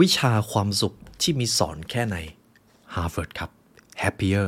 [0.00, 2.16] วิชาความสุขที่มีสอนแค่ใน
[2.94, 3.50] Harvard ครับ
[4.02, 4.46] Happier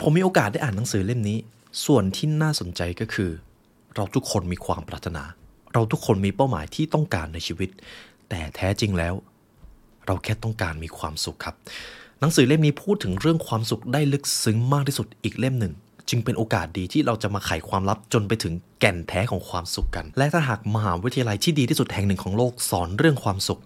[0.00, 1.38] ผมมีโอกาสได้อ่านหนังสือเล่มนี้
[1.84, 3.30] ส่วนที่น่าสนใจก็คือ
[3.94, 5.24] เราทุกคนมีความปรารถนา
[5.74, 7.70] เราทุกคนมีเป้าหมายที่ต้องการในชีวิต
[8.28, 9.14] แต่แท้จริงแล้ว
[10.06, 11.54] เราแค่ต้องการมีความสุขครับ
[12.20, 15.74] หนังสือเล่มนี้พูดถึงเรื่องความสุขได้ลึกซึ้งมากที่สุดอีกเล่มหนึ่ง
[16.08, 23.60] จึงเป็นโอกาสดีที่เราจะมาไขความลับจนไปถึงแก่นแท้ของความสุขกัน และถ้าหากมหาวิทยาลัยที่ดีที่สุดแห่งหนึ่งของโลกสอนเรื่องความสุข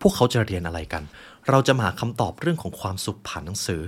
[0.00, 1.02] พวกเขาจะเรียนอะไรกัน
[1.48, 3.80] เราจะมาหาคำตอบเรื่องของความสุขผ่านหนังสือ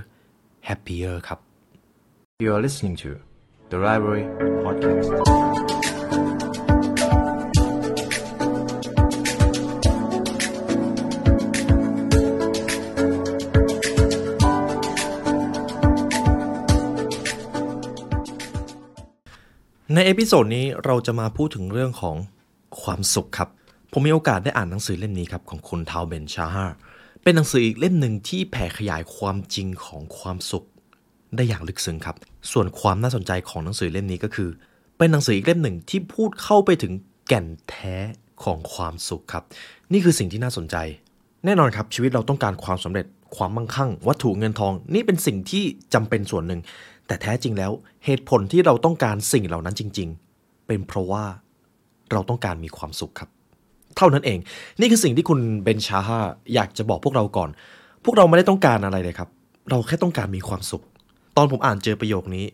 [0.68, 1.38] Happier ครับ
[2.44, 3.10] You are listening to
[3.72, 4.24] the Library
[4.64, 5.10] Podcast.
[19.94, 22.16] ใน episode นี้เราจะมาพูดถึงเรื่องของ
[22.82, 23.48] ความสุขครับ
[23.92, 26.76] ผมมีโอกาสได้อ่านหนังสือเล่มนี้ครับของคุณทาวเบนชาฮาร์
[27.22, 30.66] เป็นหนังสืออีกเล่มหนึ่งที่แผ่ขยายความจริงของความสุข
[31.36, 32.16] ได้อย่างลึกซึ้งครับ
[32.52, 34.50] ส่วนความน่าสนใจของหนังสือเล่มนี้ก็คือ
[34.98, 36.92] เป็นหนังสืออีกเล่มหนึ่งที่พูดเข้าไปถึง
[37.28, 37.96] แก่นแท้
[38.44, 39.44] ของความสุขครับ
[39.92, 40.76] นี่คือสิ่งที่น่าสนใจ
[41.44, 46.60] แน่นอนครับชีวิตเราต้องการความสำเร็จความมั่งคั่ง วัตถุเงินทอง นี่เป็นสิ่งที่จำเป็นส่วนหนึ่ง
[47.06, 47.72] แต่แท้จริงแล้ว
[48.04, 51.24] เหตุผลที่เราต้องการสิ่งเหล่านั้นจริง ๆ เป็นเพราะว่า
[52.12, 53.30] เราต้องการมีความสุขครับ
[53.96, 54.38] เท่านั้นเอง
[54.80, 56.18] นี่คือสิ่งที่คุณเบนชาฮา
[56.54, 57.50] อยากจะบอกพวกเราก่อน
[58.04, 59.28] พวกเราไม่ได้ต้องการอะไรเลยครับ
[59.70, 60.84] เราแค่ต้องการมีความสุข
[61.36, 62.44] ตอนผมอ่านเจอประโยคนี้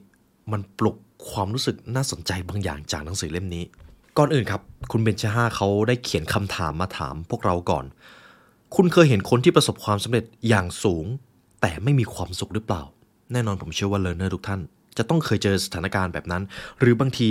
[0.53, 0.97] มันปลุก
[1.31, 3.65] ความรู้สึกน่าสนใจบางอย่างจากหนังสือเล่มนี้
[4.19, 4.61] ก่อนอื่นครับ
[4.93, 7.85] คุณเบนชาฮาเขาได้เขียนคำถามมาถามพวกเราก่อน
[8.77, 11.07] คุณเคยเห็นคนที่ประสบความสำเร็จอย่างสูง
[11.61, 12.83] แต่ไม่มีความสุขหรือเปล่า
[13.33, 14.61] แน่นอนผมเชื่อว่าเล a ร์เนอร์ทุกท่าน
[14.99, 16.43] จะต้องเคยเจอสถานการณ์แบบนั้น
[16.81, 17.29] หรือบางที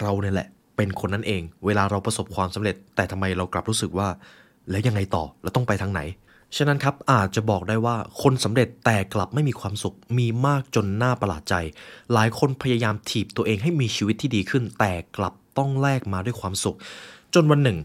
[0.00, 4.08] เราเนี่ยแหละ เป็นคนนั้นเอง เวลาเราประสบความสำเร็จ แต่ทำไมเรากลับรู้สึกว่า
[4.70, 6.00] แล้วยังไงต่อเราต้องไปทางไหน
[6.56, 11.54] ฉะนั้นครับอาจจะบอกได้ว่าคนสำเร็จแต่กลับไม่มีความสุขมีมากจนน่าประหลาดใจ
[12.12, 16.76] หลายคนพยายามถีบตัวเองให้มีชีวิตที่ดีขึ้น แต่กลับต้องแลกมาด้วยความสุข
[17.34, 17.78] จนวันหนึ่ง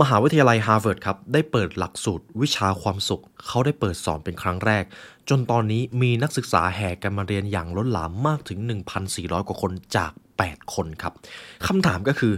[0.00, 4.84] มหาวิทยาลัยฮาร์วาร์ดครับได้เปิดหลักสูตร วิชาความสุข เขาได้เปิดสอนเป็นครั้งแรก
[5.28, 8.58] จนตอนนี้มีนักศึกษาแห่กันมาเรียนอย่างล้นหลามมากถึง
[9.04, 10.12] 1,400 กว่าคนจาก
[10.44, 11.12] 8 คนครับ
[11.66, 12.32] คำถามก็คือ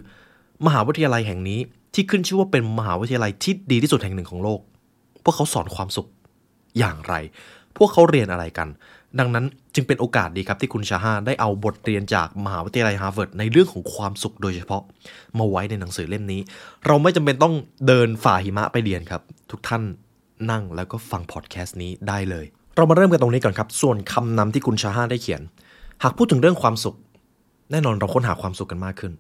[0.66, 1.60] มหาวิทยาลัยแห่งนี้
[1.94, 4.60] ที่ขึ้นชื่อว่าเป็นมหาวิทยาลัยที่ดีที่สุดแห่งหนึ่งของโลก
[5.24, 6.08] พวกเขาสอนความสุข
[6.78, 7.14] อย่างไร
[7.76, 8.68] พวกเขาเรียนอะไรกัน
[9.18, 9.44] ดังนั้น
[9.74, 14.82] จึงเป็นโอกาสดีครับที่คุณชาฮาได้เอาบทเรียนจากมหาวิทยาลัยฮาร์วาร์ดในเรื่องของความสุขโดยเฉพาะ
[15.38, 16.40] มาไว้ในหนังสือเล่มนี้
[16.86, 17.54] เราไม่จำเป็นต้อง
[17.86, 19.82] เดินฝ่าหิมะไปเรียนครับ ทุกท่าน
[20.50, 25.42] นั่งแล้วก็ฟังพอดแคสต์นี้ได้เลย เรามาเริ่มกันตรงนี้ก่อนครับ ส่วนคำนำที่คุณชาฮาได้เขียน
[26.02, 26.96] หากพูดถึงเรื่องความสุข
[27.70, 29.12] แน่นอนเราค้นหาความสุขกันมากขึ้น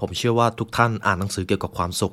[0.00, 2.12] ผมเชื่อว่าทุกท่านอ่านหนังสือเกี่ยวกับความสุข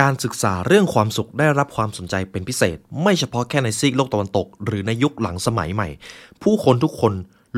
[0.00, 5.88] การศึกษาเรื่องความสุขได้รับความสนใจเป็นพิเศษ ไม่เฉพาะแค่ในซีกโลกตะวันตก หรือในยุคหลังสมัยใหม่
[6.42, 7.12] ผู้คนทุกคน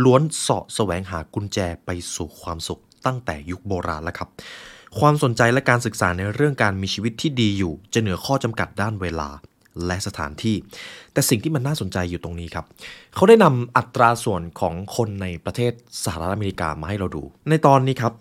[0.04, 4.28] ล้วนเสาะแสวงหากุญแจไปสู่ความสุขตั้งแต่ยุคโบราณแล้วครับ
[4.98, 9.28] ความสนใจและการศึกษาในเรื่องการมีชีวิตที่ดีอยู่ จะเหนือข้อจำกัดด้านเวลา
[9.86, 10.56] และสถานที่
[11.12, 12.64] แต่สิ่งที่มันน่าสนใจอยู่ตรงนี้ครับ
[13.14, 15.72] เขาได้นำอัตราส่วนของคนในประเทศ
[16.04, 18.12] สหรัฐอเมริกามาให้เราดู ในตอนนี้ครับ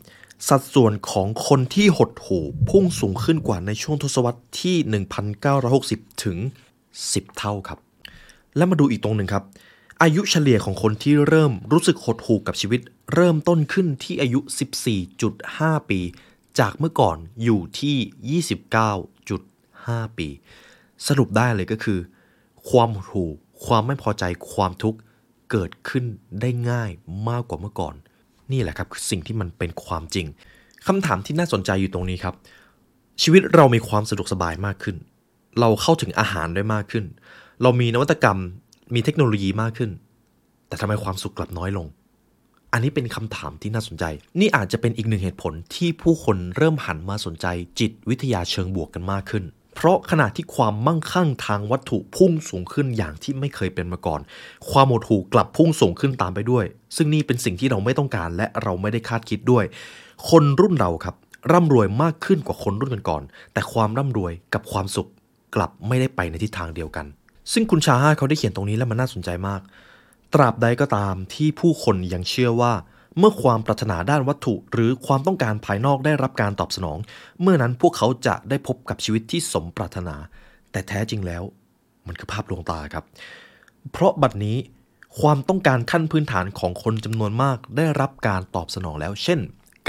[0.50, 4.76] สัดส่วนของคนที่หดหู่พุ่งสูงขึ้นกว่าในช่วงทศวรรษที่
[5.50, 6.38] 1960 ถึง
[6.88, 7.80] 10 เท่าครับ
[8.56, 9.44] และมาดูอีกตรงหนึ่งครับ
[10.02, 12.82] อายุเฉลี่ยของคนที่เริ่มรู้สึกหดหู่กับชีวิต
[13.14, 14.40] เริ่มต้นขึ้นที่อายุ
[15.16, 16.00] 14.5 ปี
[16.60, 18.42] จากเมื่อก่อนอยู่ที่
[19.28, 20.28] 29.5 ปี
[21.08, 22.00] สรุปได้เลยก็คือ
[22.70, 23.24] ความหู
[23.66, 25.00] ความไม่พอใจความทุกข์
[25.52, 26.06] เกิดขึ้น
[26.42, 26.92] ได้ง่าย
[27.30, 27.96] มากกว่าเมื่อก่อน
[28.52, 30.26] นี่แหละครับคือสิ่งที่มันเป็นความจริง
[30.88, 32.36] คำถามที่น่าสนใจอยู่ตรงนี้ครับ
[33.22, 34.96] ชีวิตเรามีความสะดวกสบายมากขึ้น
[35.60, 37.06] เราเข้าถึงอาหารได้มากขึ้น
[37.62, 38.40] เรามีนวัตกรรม
[38.94, 39.92] มีเทคโนโลยีมากขึ้น
[40.68, 41.88] แต่ทำไมความสุขกลับน้อยลง
[42.72, 44.04] อันนี้เป็นคำถามที่น่าสนใจ
[44.40, 47.46] นี่อาจจะเป็นอีกหนึ่งเหตุผลที่ผู้คนเริ่มหันมาสนใจ
[47.80, 49.44] จิตวิทยาเชิงบวกกันมากขึ้น
[49.80, 54.22] เพราะขณะที่ความมั่งคั่งทางวัตถุพุ่งสูงขึ้นอย่างที่ไม่เคยเป็นมาก่อน
[54.70, 56.66] ความหมดหู่กลับพุ่งสูงขึ้นตามไปด้วย
[56.96, 59.66] ซึ่งนี่เป็นสิ่งที่เราไม่ต้องการและเราไม่ได้คาดคิดด้วย
[60.30, 61.16] คนรุ่นเราครับ
[61.52, 65.10] ร่ำรวยมากขึ้นกว่าคนรุ่นก่อนๆแต่ความร่ำรวยกับความสุข
[65.56, 67.06] กลับไม่ได้ไปในทิศทางเดียวกัน
[67.54, 69.62] ซึ่งคุณชาฮาเขาได้เขียนตรงนี้แล้วมันน่าสนใจมาก
[70.34, 72.74] ตราบใดก็ตามที่ผู้คนยังเชื่อว่า
[73.20, 76.98] เมื่อความปรารถนาด้านวัตถุ หรือความต้องการภายนอกได้รับการตอบสนอง
[77.42, 80.16] เมื่อนั้นพวกเขาจะได้พบกับชีวิตที่สมปรารถนา
[80.72, 81.44] แต่แท้จริงแล้ว
[82.08, 83.06] มันคือภาพลวงตาครับ
[83.92, 84.58] เพราะบัดนี้
[85.20, 89.40] ความต้องการขั้นพื้นฐานของคนจำนวนมากได้รับการตอบสนองแล้ว เช่น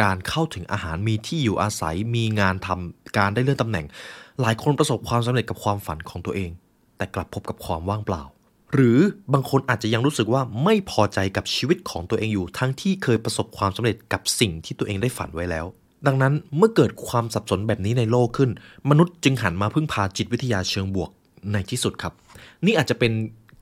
[0.03, 3.87] การเข้าถึงอาหารมีที่อยู่อาศัยมีงานทำการได้เลื่อนตำแหน่ง
[4.41, 6.51] หลายคนประสบความสำเร็จกับความฝันของตัวเอง
[6.97, 8.23] แต่กลับพบกับความว่างเปล่า
[8.75, 8.99] หรือ
[9.33, 15.67] บางคนอาจจะยังรู้สึกว่าไม่พอใจกับชีวิตของตัวเองอยู่ ทั้งที่เคยประสบความสำเร็จกับสิ่งที่ตัวเองได้ฝันไว้แล้ว
[16.07, 18.51] ดังนั้นเมื่อเกิดความสับสนแบบนี้ในโลกขึ้น
[18.91, 21.11] มนุษย์จึงหันมาพึ่งพาจิตวิทยาเชิงบวก
[21.53, 22.13] ในที่สุดครับ
[22.65, 23.13] นี่อาจจะเป็น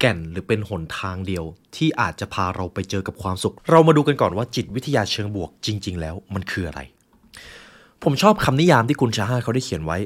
[0.00, 1.44] แก่นหรือเป็นหนทางเดียว
[1.76, 6.80] ที่อาจจะพาเราไปเจอกับความสุข เรามาดูกันก่อนว่าจิตวิทยาเชิงบวกจริง ๆ แล้วมันคืออะไร
[8.02, 9.98] ผมชอบคำนิยามที่คุณชาฮาเขาได้เขียนไว้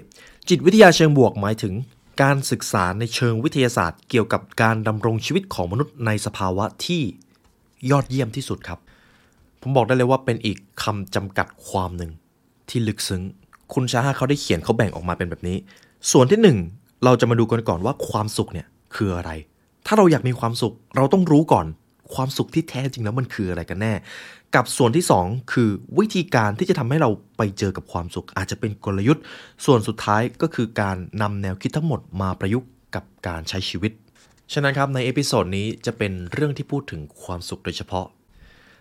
[0.49, 1.75] จิตวิทยาเชิงบวกหมายถึง
[2.22, 7.02] การศึกษาในเชิงวิทยาศาสตร์ เกี่ยวกับการดำรงชีวิตของมนุษย์ในสภาวะที่
[7.90, 8.78] ยอดเยี่ยมที่สุดครับ
[9.60, 12.10] ผมบอกได้เลยว่าเป็นอีกคำจำกัดความหนึ่ง
[12.68, 13.22] ที่ลึกซึ้ง
[13.72, 15.56] คุณชาฮาเขาได้เขียนเขาแบ่งออกมาเป็นแบบนี้
[16.10, 16.58] ส่วนที่หนึ่ง
[17.04, 19.30] เราจะมาดูกันก่อนว่าความสุขเนี่ยคืออะไร
[19.86, 21.66] ถ้าเราอยากมีความสุขเราต้องรู้ก่อน
[22.14, 23.92] ความสุขที่แท้จริงแล้วมันคืออะไรกันแน่
[24.54, 29.22] กับส่วนที่ 2 คือวิธีการที่จะทำให้เราไปเจอกับความสุข อาจจะเป็นกลยุทธ์
[29.64, 33.92] ส่วนสุดท้ายก็คือการนำแนวคิดทั้งหมดมาประยุกต์กับการใช้ชีวิต
[34.52, 38.06] ฉะนั้นครับใน episode นี้จะเป็นเรื่องที่พูดถึงความสุขโดยเฉพาะ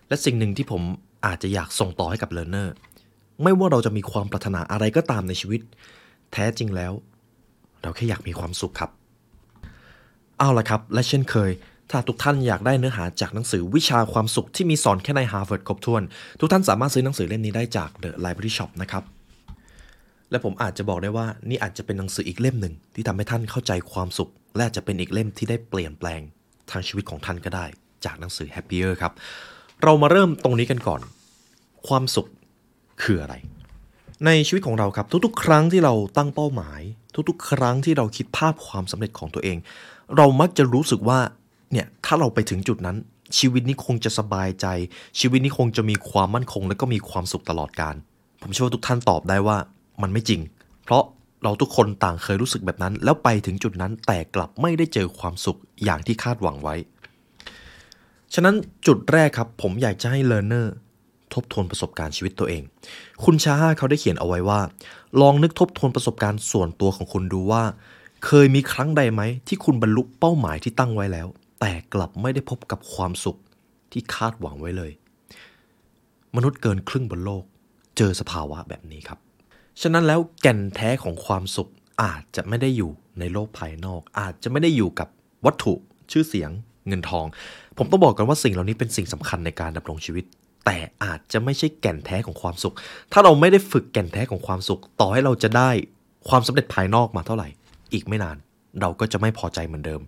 [0.07, 0.81] และสิ่งหนึ่งที่ผม
[1.25, 2.73] อาจจะอยากส่งต่อให้กับ learner
[3.43, 5.61] ไม่ว่าเราจะมีความปรารถนาอะไรก็ตามในชีวิต
[6.33, 6.93] แท้จริงแล้ว
[7.81, 8.91] เราแค่อยากมีความสุขครับ
[10.39, 11.51] เอาละครับ และเช่นเคย
[11.91, 16.01] ถ้าทุกท่านอยากได้เนื้อหาจากหนังสือวิชาความสุขที่มีสอนแค่ใน Harvard ครบถ้วน
[16.39, 19.03] ทุกท่านสามารถซื้อหนังสือเล่มนี้ได้จาก The Library Shop นะครับ
[20.31, 26.21] และผมอาจจะบอกได้ว่านี่อาจจะเป็นหนังสืออีกเล่มหนึ่ง ที่ทำให้ท่านเข้าใจความสุข และจะเป็นอีกเล่มที่ได้เปลี่ยนแปลง
[26.71, 27.65] ทางชีวิตของท่านก็ได้
[28.05, 29.13] จากหนังสือ Happier ครับ
[29.83, 31.01] เรามาเริ่มตรงนี้กันก่อน
[31.87, 32.27] ความสุข
[33.03, 33.35] คืออะไร
[34.25, 36.81] ในชีวิตของเราครับทุกๆ ครั้งที่เราตั้งเป้าหมาย
[37.29, 39.57] ทุกๆ ครั้งที่เราคิดภาพความสำเร็จของตัวเอง
[40.17, 41.19] เรามักจะรู้สึกว่า
[41.71, 42.97] เนี่ยถ้าเราไปถึงจุดนั้น
[43.37, 44.65] ชีวิตนี้คงจะสบายใจ
[45.19, 47.95] ชีวิตนี้คงจะมีความมั่นคง และก็มีความสุขตลอดการ
[48.41, 49.57] ผมเชื่อว่าทุกท่านตอบได้ว่า
[50.01, 50.41] มันไม่จริง
[50.83, 51.03] เพราะ
[51.43, 56.75] เราทุกคนต่างเคยรู้สึกแบบนั้น แล้วไปถึงจุดนั้นแต่กลับไม่ได้เจอความสุขอย่างที่คาดหวังไว้
[58.33, 58.55] ฉะนั้น
[58.87, 60.67] จุดแรกครับ ผมอยากจะให้ learner
[61.33, 62.63] ทบทวนประสบการณ์ชีวิตตัวเอง
[63.23, 64.59] คุณชาฮาเขาได้เขียนเอาไว้ว่า
[65.21, 67.63] ลองนึกทบทวนประสบการณ์ส่วนตัวของคุณดูว่า
[68.25, 71.27] เคยมีครั้งใดไหมที่คุณบรรลุเป้าหมายที่ตั้งไว้แล้ว
[71.59, 73.37] แต่กลับไม่ได้พบกับความสุข
[73.91, 74.91] ที่คาดหวังไว้เลย
[76.35, 77.43] มนุษย์เกินครึ่งบนโลก
[77.97, 79.19] เจอสภาวะแบบนี้ครับ
[79.81, 81.69] ฉะนั้นแล้วแก่นแท้ของความสุข
[82.03, 85.07] อาจจะไม่ได้อยู่ในโลกภายนอก อาจจะไม่ได้อยู่กับ
[85.45, 85.73] วัตถุ
[86.11, 86.51] ชื่อเสียง
[86.87, 87.25] เงินทอง
[87.77, 90.25] ผมต้องบอกกันว่าสิ่งเหล่านี้เป็นสิ่งสำคัญในการดำรงชีวิต
[90.65, 92.75] แต่อาจจะไม่ใช่แก่นแท้ของความสุข
[93.11, 95.69] ถ้าเราไม่ได้ฝึกแก่นแท้ของความสุข ต่อให้เราจะได้
[96.29, 97.47] ความสำเร็จภายนอกมาเท่าไหร่
[97.93, 98.37] อีกไม่นาน
[98.81, 100.01] เราก็จะไม่พอใจเหมือนเดิม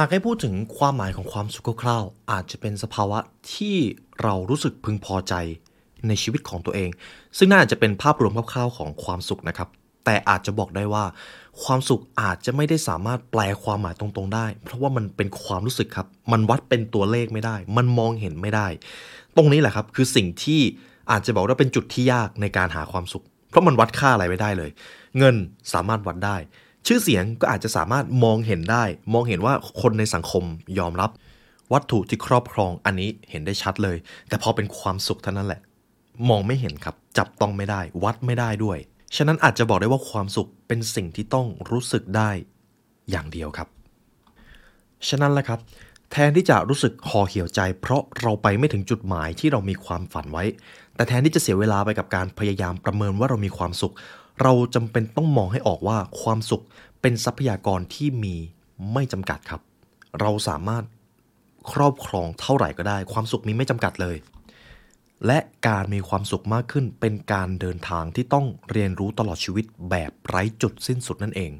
[0.00, 3.18] หากให้พูดถึงความหมายของความสุขคร่าวๆอาจจะเป็นสภาวะ
[3.54, 3.76] ที่
[4.22, 5.34] เรารู้สึกพึงพอใจ
[6.08, 6.90] ในชีวิตของตัวเอง
[7.38, 9.68] ซึ่งน่าจะเป็นภาพรวมคร่าวๆของความสุขนะครับ
[10.04, 11.04] แต่อาจจะบอกได้ว่า
[11.62, 18.66] ความสุขอาจจะไม่ได้สามารถแปลความหมายตรงๆได้ เพราะว่ามันเป็นความรู้สึกครับ มันวัดเป็นตัวเลขไม่ได้ มันมองเห็นไม่ได้
[19.36, 20.60] ตรงนี้แหละครับคือสิ่งที่
[21.10, 24.70] อาจจะบอกว่าเป็นจุดที่ยากในการหาความสุข เพราะมันวัดค่าอะไรไม่ได้เลย
[25.18, 25.34] เงิน
[25.72, 26.36] สามารถวัดได้
[26.90, 30.44] ชื่อเสียงก็อาจจะสามารถมองเห็นได้ มองเห็นว่าคนในสังคม
[30.78, 31.10] ยอมรับ
[31.72, 33.96] วัตถุที่ครอบครองอันนี้เห็นได้ชัดเลย
[34.28, 35.60] แต่พอเป็นความสุขเท่านั้นแหละ
[36.28, 38.78] มองไม่เห็นครับ จับต้องไม่ได้ วัดไม่ได้ด้วย
[39.16, 42.30] ฉะนั้นอาจจะบอกได้ว่าความสุขเป็นสิ่งที่ต้องรู้สึกได้
[43.10, 43.68] อย่างเดียวครับ
[45.08, 45.58] ฉะนั้นแหละครับ
[46.12, 50.44] แทนที่จะรู้สึกห่อเหี่ยวใจ เพราะเราไปไม่ถึงจุดหมายที่เรามีความฝันไว้
[50.94, 53.94] แต่แทนที่จะเสียเวลาไปกับการพยายามประเมินว่าเรามีความสุข
[54.40, 56.64] เราจำเป็นต้องมองให้ออกว่าความสุข
[57.00, 58.34] เป็นทรัพยากรที่มี
[58.92, 59.60] ไม่จำกัดครับ
[60.20, 60.84] เราสามารถ
[61.72, 64.16] ครอบครองเท่าไหร่ก็ได้ ความสุขมีไม่จำกัดเลย
[65.26, 71.52] และการมีความสุขมากขึ้นเป็นการเดินทางที่ต้องเรียนรู้ตลอดชีวิตแบบไร้จุดสิ้นสุดนั่นเอง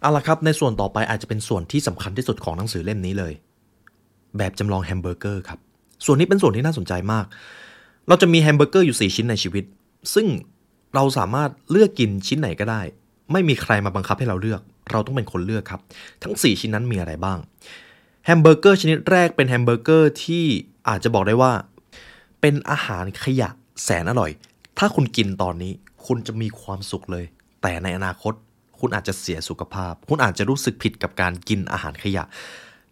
[0.00, 3.32] เอาละครับในส่วนต่อไปอาจจะเป็นส่วนที่สำคัญที่สุดของหนังสือเล่มนี้เลย
[4.38, 5.58] แบบจำลองแฮมเบอร์เกอร์ครับ
[6.04, 7.26] ส่วนนี้เป็นส่วนที่น่าสนใจมาก
[8.08, 9.64] เราจะมีแฮมเบอร์เกอร์อยู่ 4 ชิ้นในชีวิต
[10.14, 10.26] ซึ่ง
[10.94, 12.82] เราสามารถเลือกกินชิ้นไหนก็ได้
[13.32, 15.80] ไม่มีใครมาบังคับให้เราเลือก เราต้องเป็นคนเลือกครับ
[16.22, 17.38] ทั้ง 4 ชิ้นนั้นมีอะไรบ้าง
[18.24, 20.44] แฮมเบอร์เกอร์ชนิดแรกเป็นแฮมเบอร์เกอร์ที่
[20.88, 21.52] อาจจะบอกได้ว่า
[22.40, 23.48] เป็นอาหารขยะ
[23.84, 24.30] แสนอร่อย
[24.78, 25.72] ถ้าคุณกินตอนนี้
[26.06, 27.24] คุณจะมีความสุขเลย
[27.62, 28.32] แต่ในอนาคต
[28.80, 32.24] คุณอาจจะเสียสุขภาพ คุณอาจจะรู้สึกผิดกับการกินอาหารขยะ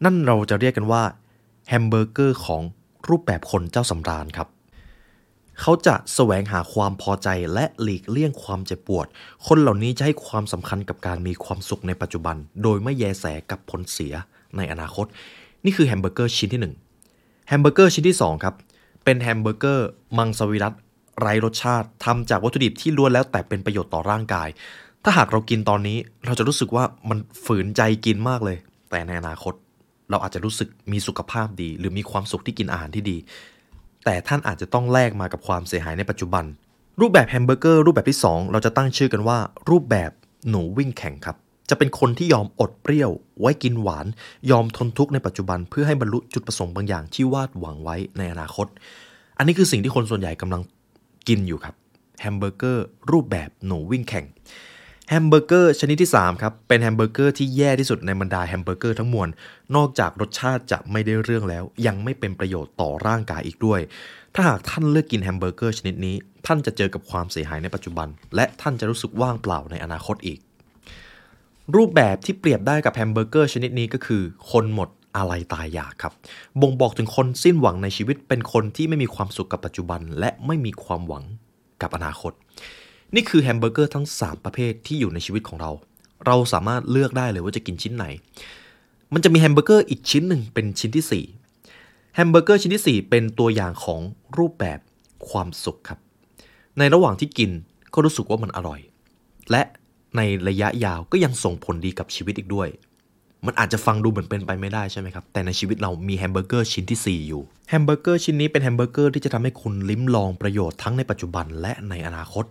[0.04, 1.02] นั่นเราจะเรียกกันว่า
[1.68, 2.62] แฮมเบอร์เกอร์ของ
[3.08, 4.48] รูปแบบคนเจ้าสำราญครับ
[5.60, 9.06] เขาจะแสวงหาความพอใจและหลีกเลี่ยงความเจ็บปวด
[9.46, 14.14] คนเหล่านี้จะให้ความสำคัญกับการมีความสุขในปัจจุบัน โดยไม่แยแสกับผลเสีย
[14.56, 15.06] ในอนาคต
[15.64, 16.60] นี่คือแฮมเบอร์เกอร์ชิ้นที่
[17.04, 18.54] 1แฮมเบอร์เกอร์ชิ้นที่2ครับ
[19.04, 19.88] เป็นแฮมเบอร์เกอร์
[20.18, 20.74] มังสวิรัต
[21.20, 24.48] ไร้รสชาติทำจากวัตถุดิบที่ล้วนแล้วแต่เป็นประโยชน์ต่อร่างกาย
[25.04, 28.56] ถ้าหากเรากินตอนนี้เราจะรู้สึกว่ามันฝืนใจกินมากเลย
[28.90, 29.54] แต่ในอนาคต
[30.10, 33.16] เราอาจจะรู้สึกมีสุขภาพดี หรือมีความสุขที่กินอาหารที่ดี
[34.04, 36.44] แต่ท่านอาจจะต้องแลกมากับความเสียหายในปัจจุบัน
[37.00, 39.38] รูปแบบแฮมเบอร์เกอร์รูปแบบที่ 2 เราจะตั้งชื่อกันว่า
[39.70, 40.10] รูปแบบ
[40.50, 41.36] หนูวิ่งแข่งครับ
[41.70, 44.06] จะเป็นคนที่ยอมอดเปรี้ยว ไว้กินหวาน
[44.50, 48.66] ยอมทนทุกข์ในปัจจุบัน เพื่อให้บรรลุจุดประสงค์บางอย่างที่วาดหวังไว้ในอนาคต
[49.38, 50.62] อันนี้คือสิ่งที่คนส่วนใหญ่กำลัง
[51.28, 51.74] กินอยู่ครับ
[52.20, 54.26] แฮมเบอร์เกอร์รูปแบบหนูวิ่งแข่ง
[55.12, 59.28] แฮมเบอร์เกอร์ชนิดที่3ครับเป็นแฮมเบอร์เกอร์ที่แย่ที่สุดในบรรดาแฮมเบอร์เกอร์ทั้งมวล
[59.76, 63.80] นอกจากรสชาติจะไม่ได้เรื่องแล้ว ยังไม่เป็นประโยชน์ต่อร่างกายอีกด้วย
[64.34, 70.38] ถ้าหากท่านเลือกกินแฮมเบอร์เกอร์ชนิดนี้ ท่านจะเจอกับความเสียหายในปัจจุบัน และท่านจะรู้สึกว่างเปล่าในอนาคตอีก
[71.74, 76.12] รูปแบบที่เปรียบได้กับแฮมเบอร์เกอร์ชนิดนี้ก็คือ คนหมดอาลัยตายอยากครับ
[76.60, 81.24] บ่งบอกถึงคนสิ้นหวังในชีวิตเป็นคนที่ไม่มีความสุขกับปัจจุบัน และไม่มีความหวัง
[81.82, 82.34] กับอนาคต
[83.14, 85.70] นี่คือแฮมเบอร์เกอร์ทั้ง 3 ประเภทที่อยู่ในชีวิตของเรา
[86.26, 88.04] เราสามารถเลือกได้เลยว่าจะกินชิ้นไหน
[89.14, 91.24] มันจะมีแฮมเบอร์เกอร์อีกชิ้นหนึ่งเป็นชิ้นที่
[91.60, 94.00] 4 แฮมเบอร์เกอร์ชิ้นที่ 4 เป็นตัวอย่างของ
[94.38, 94.78] รูปแบบ
[95.28, 95.98] ความสุขครับ
[96.78, 97.50] ในระหว่างที่กิน
[97.94, 98.80] ก็รู้สึกว่ามันอร่อย
[99.50, 99.62] และ
[100.16, 102.68] ในระยะยาวก็ยังส่งผลดีกับชีวิตอีกด้วย
[103.46, 112.44] มันอาจจะฟังดูเหมือนเป็นไปไม่ได้ใช่ไหมครับ แต่ในชีวิตเรามีแฮมเบอร์เกอร์ชิ้นที่ 4 อยู่ แฮมเบอร์เกอร์ชิ้นนี้เป็นแฮมเบอร์เกอร์ที่จะทำให้คุณลิ้มลองประโยชน์ทั้งในปัจจุบันและในอนาคต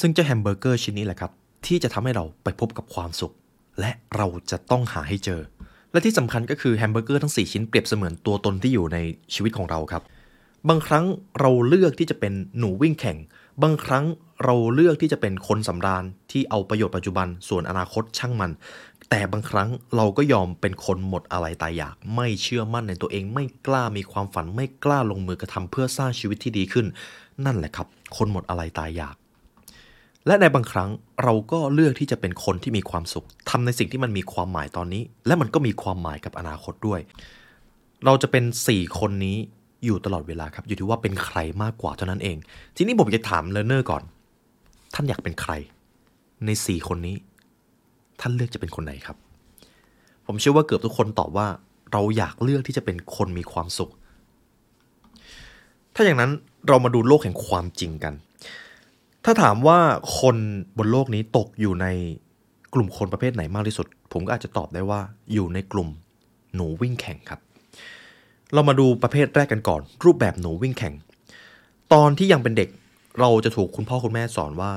[0.00, 1.30] ซึ่งเจ้าแฮมเบอร์เกอร์ชิ้นนี้แหละครับ
[1.66, 3.34] ที่จะทำให้เราไปพบกับความสุข
[3.80, 5.40] และเราจะต้องหาให้เจอ
[5.92, 8.98] และที่สำคัญก็คือแฮมเบอร์เกอร์ทั้ง 4 ชิ้นเปรียบเสมือนตัวตนที่อยู่ใน
[9.34, 10.02] ชีวิตของเราครับ
[10.68, 11.04] บางครั้ง
[11.40, 13.18] เราเลือกที่จะเป็นหนูวิ่งแข่ง
[13.62, 14.04] บางครั้ง
[14.44, 18.50] เราเลือกที่จะเป็นคนสำราญที่เอาประโยชน์ปัจจุบันส่วนอนาคตช่างมัน
[19.10, 26.86] แต่บางครั้งเราก็ยอมเป็นคนหมดอาลัยตายอยาก ไม่เชื่อมั่นในตัวเองไม่กล้ามีความฝันไม่กล้าลงมือกระทำเพื่อสร้างชีวิตที่ดีขึ้น
[27.44, 27.86] นั่นแหละครับ
[28.16, 29.16] คนหมดอาลัยตายอยาก
[30.26, 30.90] และในบางครั้ง
[31.22, 37.00] เราก็เลือกที่จะเป็นคนที่มีความสุขทำในสิ่งที่มันมีความหมายตอนนี้ และมันก็มีความหมายกับอนาคตด้วย
[38.04, 39.36] เราจะเป็น 4 คนนี้
[39.84, 42.36] อยู่ตลอดเวลาครับอยู่ที่ว่าเป็นใครมากกว่าเท่านั้นเอง
[42.76, 44.02] ทีนี้ผมจะถามเลเนอร์ก่อน
[44.94, 45.52] ท่านอยากเป็นใคร
[46.46, 47.16] ใน 4 คนนี้
[48.20, 49.16] ท่านเลือกจะเป็นคนไหนครับ
[50.26, 51.46] ผมเชื่อว่าเกือบทุกคนตอบว่า
[51.92, 53.92] เราอยากเลือกที่จะเป็นคนมีความสุข
[55.94, 56.30] ถ้าอย่างนั้น
[56.68, 58.14] เรามาดูโลกแห่งความจริงกัน
[59.24, 59.78] ถ้าถามว่า
[60.20, 60.36] คน
[60.78, 61.86] บนโลกนี้ตกอยู่ใน
[62.74, 65.00] กลุ่มคนประเภทไหนมากที่สุด ผมก็อาจจะตอบได้ว่า
[65.32, 65.88] อยู่ในกลุ่ม
[66.54, 67.40] หนูวิ่งแข่งครับ
[68.54, 70.94] เรามาดูประเภทแรกกันก่อน รูปแบบหนูวิ่งแข่ง
[71.92, 72.68] ตอนที่ยังเป็นเด็ก
[73.20, 74.70] เราจะถูกคุณพ่อคุณแม่สอนว่า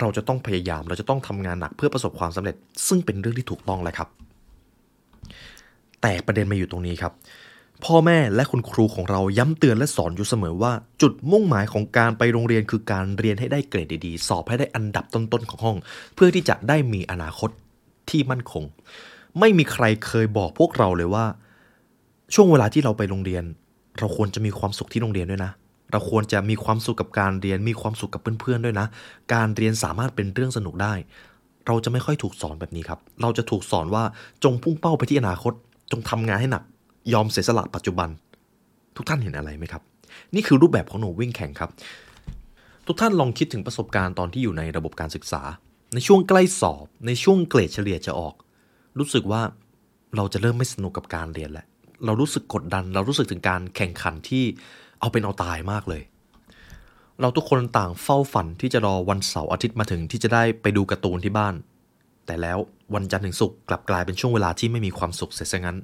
[0.00, 2.56] เราจะต้องพยายามเราจะต้องทำงานหนักเพื่อประสบความสำเร็จ
[2.88, 4.08] ซึ่งเป็นเรื่องที่ถูกต้องแหละครับ
[6.02, 7.12] แต่ประเด็นมาอยู่ตรงนี้ครับ
[7.84, 10.72] พ่อแม่และคุณครูของเราย้ำเตือนและสอนอยู่เสมอว่า
[11.02, 15.76] จุดมุ่งหมายของการไปโรงเรียนคือการเรียนให้ได้เกรดดีๆ สอบให้ได้อันดับต้นๆของห้อง
[16.14, 17.50] เพื่อที่จะได้มีอนาคต
[18.10, 18.64] ที่มั่นคง
[19.38, 21.24] ไม่มีใครเคยบอกพวกเราเลยว่า
[22.34, 23.44] ช่วงเวลาที่เราไปโรงเรียน
[23.98, 25.52] เราควรจะมีความสุขที่โรงเรียนด้วยนะ
[25.92, 28.86] เราควรจะมีความสุขกับการเรียน มีความสุขกับเพื่อนๆด้วยนะ
[29.34, 30.94] การเรียนสามารถเป็นเรื่องสนุกได้
[31.66, 34.04] เราจะไม่ค่อยถูกสอนแบบนี้ครับ เราจะถูกสอนว่า
[34.44, 35.52] จงพุ่งเป้าไปที่อนาคต
[35.92, 36.62] จงทำงานให้หนัก
[37.12, 38.08] ยอมเสียสละปัจจุบัน
[38.96, 39.82] ทุกท่านเห็นอะไรไหมครับ
[40.34, 41.70] นี่คือรูปแบบของหนูวิ่งแข่งครับ
[42.86, 45.42] ทุกท่านลองคิดถึงประสบการณ์ตอนที่อยู่ในระบบการศึกษา
[45.94, 48.34] ในช่วงใกล้สอบ ในช่วงเกรดเฉลี่ยจะออก
[48.98, 49.42] รู้สึกว่า
[50.16, 51.66] เราจะเริ่มไม่สนุกกับการเรียนแล้ว
[52.04, 54.44] เรารู้สึกกดดัน เรารู้สึกถึงการแข่งขันที่
[55.00, 56.02] เอาเป็นเอาตายมากเลย
[57.20, 61.54] เราทุกคนต่างเฝ้าฝันที่จะรอวันเสาร์อาทิตย์มาถึงที่จะได้ไปดูการ์ตูนที่บ้าน
[62.26, 62.58] แต่แล้ว
[62.94, 65.78] วันจันทร์ถึงศุกร์กลับกลายเป็นช่วงเวลาที่ไม่มีความสุขเสียซะงั้น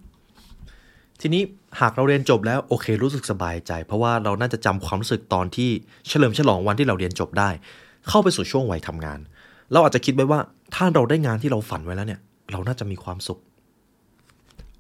[1.21, 1.43] ทีนี้
[1.81, 5.71] หากเราเรียนจบแล้วโอเครู้สึกสบายใจ เพราะว่าเราน่าจะจำความรู้สึกตอนที่
[6.09, 7.51] เฉลิมฉลองวันที่เราเรียนจบได้
[8.09, 9.19] เข้าไปสู่ช่วงวัยทำงาน
[9.73, 10.41] เราอาจจะคิดไว้ว่า
[10.75, 12.21] ถ้าเราได้งานที่เราฝันไว้แล้วเนี่ย
[12.51, 13.39] เราน่าจะมีความสุข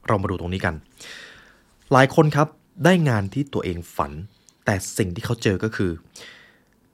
[0.08, 0.74] เรามาดูตรงนี้กัน
[1.92, 2.48] หลายคนครับ
[2.84, 4.12] ได้งานที่ตัวเองฝัน
[4.64, 5.90] แต่สิ่งที่เขาเจอก็คือ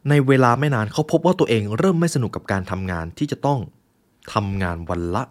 [0.08, 3.60] ในเวลาไม่นานเขาพบว่าตัวเองเริ่มไม่สนุกกับการทำงานที่จะต้อง
[4.34, 5.22] ทำงานวันละ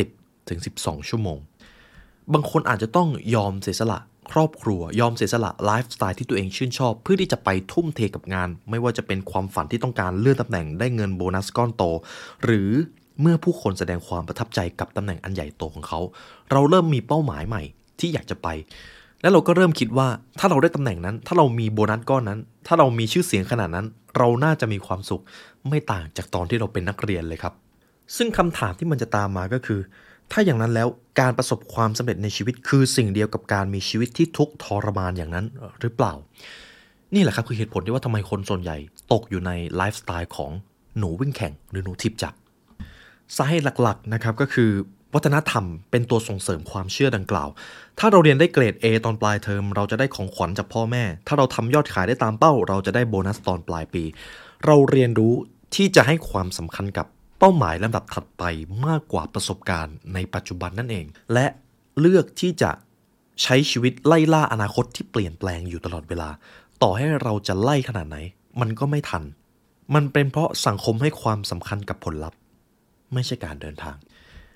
[0.00, 1.38] 10ถึง12 ชั่วโมง
[2.32, 3.98] บางคนอาจจะต้องยอมเสียสละ
[4.32, 11.82] ครอบครัวยอมเสียสละไลฟ์สไตล์ที่ตัวเองชื่นชอบ เพื่อที่จะไปทุ่มเทกับงาน ไม่ว่าจะเป็นความฝันที่ต้องการเลื่อนตำแหน่งได้เงินโบนัสก้อนโต
[12.44, 12.70] หรือ
[13.20, 16.00] เมื่อผู้คนแสดงความประทับใจกับตำแหน่งอันใหญ่โตของเขา
[16.52, 17.62] เราเริ่มมีเป้าหมายใหม่
[18.00, 18.48] ที่อยากจะไป
[19.22, 20.08] แล้วเราก็เริ่มคิดว่า
[20.38, 25.22] ถ้าเราได้ตำแหน่งนั้น ถ้าเรามีโบนัสก้อนนั้น ถ้าเรามีชื่อเสียงขนาดนั้น เราน่าจะมีความสุข
[25.68, 27.54] ไม่ต่างจากตอนที่เราเป็นนักเรียนเลยครับ
[28.16, 29.80] ซึ่งคำถามที่มันจะตามมาก็คือ
[30.32, 30.88] ถ้าอย่างนั้นแล้ว
[31.20, 35.46] การประสบความสำเร็จในชีวิตคือสิ่งเดียวกับการมีชีวิตที่ทุกทรมานอย่างนั้น
[35.80, 36.12] หรือเปล่า
[37.14, 38.76] นี่แหละครับคือเหตุผลที่ว่าทำไมคนส่วนใหญ่
[39.12, 40.50] ตกอยู่ในไลฟ์สไตล์ของ
[40.98, 42.34] หนูวิ่งแข่งหรือหนูทิพย์จัก
[43.36, 44.70] สาเหตุหลักๆนะครับก็คือ
[45.14, 47.48] วัฒนธรรมเป็นตัวส่งเสริมความเชื่อดังกล่าว
[47.98, 54.04] ถ้าเราเรียนได้เกรด A ตอนปลายเทอม เราจะได้ของขวัญจากพ่อแม่ ถ้าเราทำยอดขายได้ตามเป้า เราจะได้โบนัสตอนปลายปี
[54.66, 55.34] เราเรียนรู้
[55.74, 57.06] ที่จะให้ความสำคัญกับ
[57.42, 58.44] เป้าหมายลำดับถัดไป
[58.86, 61.46] มากกว่าประสบการณ์ในปัจจุบันนั่นเอง และ
[62.00, 62.70] เลือกที่จะ
[63.42, 66.28] ใช้ชีวิตไล่ล่าอนาคตที่เปลี่ยนแปลงอยู่ตลอดเวลา
[66.82, 68.16] ต่อให้เราจะไล่ขนาดไหน
[68.60, 69.22] มันก็ไม่ทัน
[69.94, 72.38] มันเป็นเพราะสังคมให้ความสำคัญกับผลลัพธ์
[73.14, 73.96] ไม่ใช่การเดินทาง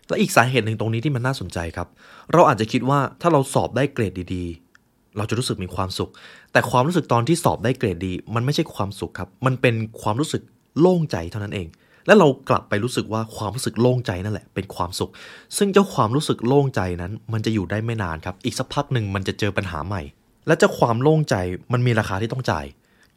[0.08, 1.88] และอีกสาเหตุหนึ่งตรงนี้ที่มันน่าสนใจครับ
[2.32, 6.10] เราอาจจะคิดว่าถ้าเราสอบได้เกรดดีๆ เราจะรู้สึกมีความสุข
[6.52, 10.42] แต่ความรู้สึกตอนที่สอบได้เกรดดี มันไม่ใช่ความสุขครับ มันเป็นความรู้สึก
[10.80, 11.68] โล่งใจเท่านั้นเอง
[12.06, 15.10] และเรากลับไปรู้สึกว่าความรู้สึกโล่งใจนั่นแหละเป็นความสุข
[15.56, 20.02] ซึ่งเจ้าความรู้สึกโล่งใจนั้น มันจะอยู่ได้ไม่นานครับ อีกสักพักหนึ่งมันจะเจอปัญหาใหม่
[20.46, 21.34] และเจ้าความโล่งใจ
[21.72, 22.64] มันมีราคาที่ต้องจ่าย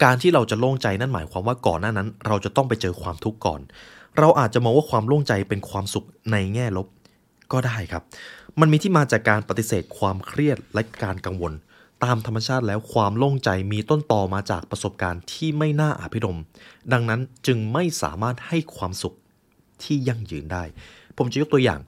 [0.03, 3.60] การที่เราจะโล่งใจนั่นหมายความว่าก่อนหน้านั้น เราจะต้องไปเจอความทุกข์ก่อน
[4.20, 6.88] เราอาจจะมองว่าความโล่งใจเป็นความสุขในแง่ลบ
[7.51, 8.03] ก็ได้ครับ
[8.60, 11.53] มันมีที่มาจากการปฏิเสธความเครียดและการกังวล
[12.04, 16.39] ตามธรรมชาติแล้วความโล่งใจมีต้นตอมาจากประสบการณ์ที่ไม่น่าอภิรม
[16.94, 19.16] ดังนั้นจึงไม่สามารถให้ความสุข
[19.84, 20.63] ที่ยั่งยืนได้
[21.18, 21.80] ผมจะยกตัวอย่าง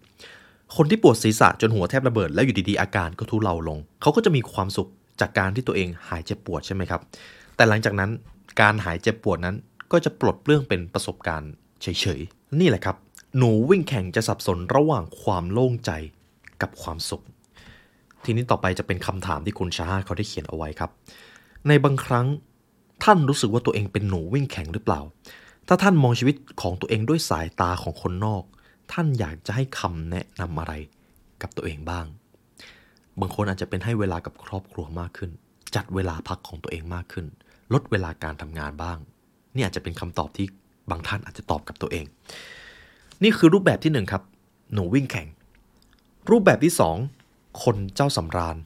[0.76, 4.90] คนที่ปวดศีรษะจนหัวแทบระเบิดแล้วอยู่ดีๆ อาการก็ทุเลาลง เขาก็จะมีความสุข
[5.22, 7.02] จากการที่ตัวเองหายเจ็บปวดใช่ไหมครับ
[7.56, 8.12] แต่หลังจากนั้น
[8.62, 9.56] การหายเจ็บปวดนั้น
[9.92, 11.52] ก็จะปลดเปลื้องเป็นประสบการณ์
[11.82, 12.96] เฉยๆ นี่แหละครับ
[13.38, 15.92] หนูวิ่งแข่งจะสับสนระหว่างความโล่งใจ
[16.62, 17.24] กับความสุข
[18.32, 20.92] ทีนี้ต่อไปจะเป็นคำถามที่คุณชาฮาเขาได้เขียนเอาไว้ครับ
[21.68, 22.28] ในบางครั้ง
[23.04, 25.02] ท่านรู้สึกว่าตัวเองเป็นหนูวิ่งแข่งหรือเปล่า
[25.68, 28.44] ถ้าท่านมองชีวิตของตัวเองด้วยสายตาของคนนอก
[28.92, 30.74] ท่านอยากจะให้คำแนะนำอะไร
[31.42, 32.06] กับตัวเองบ้าง
[33.20, 35.32] บางคนอาจจะเป็นให้เวลากับครอบครัวมากขึ้น
[35.76, 37.26] จัดเวลาพักของตัวเองมากขึ้น
[37.74, 38.98] ลดเวลาการทำงานบ้าง
[39.56, 40.48] นี่อาจจะเป็นคำตอบที่
[40.90, 42.06] บางท่านอาจจะตอบกับตัวเอง
[43.24, 44.24] นี่คือรูปแบบที่หนึ่งครับ
[44.74, 45.28] หนูวิ่งแข่ง
[46.30, 46.98] รูปแบบที่สอง
[47.64, 48.58] คนเจ้าสำราญ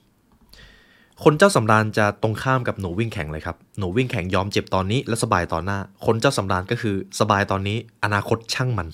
[1.24, 8.88] คนเจ้าสำราญจะตรงข้ามกับหนูวิ่งแข่งเลยครับ หนูวิ่งแข่งยอมเจ็บตอนนี้และสบายตอนหน้า คนเจ้าสำราญก็คือสบายตอนนี้ อนาคตช่างมัน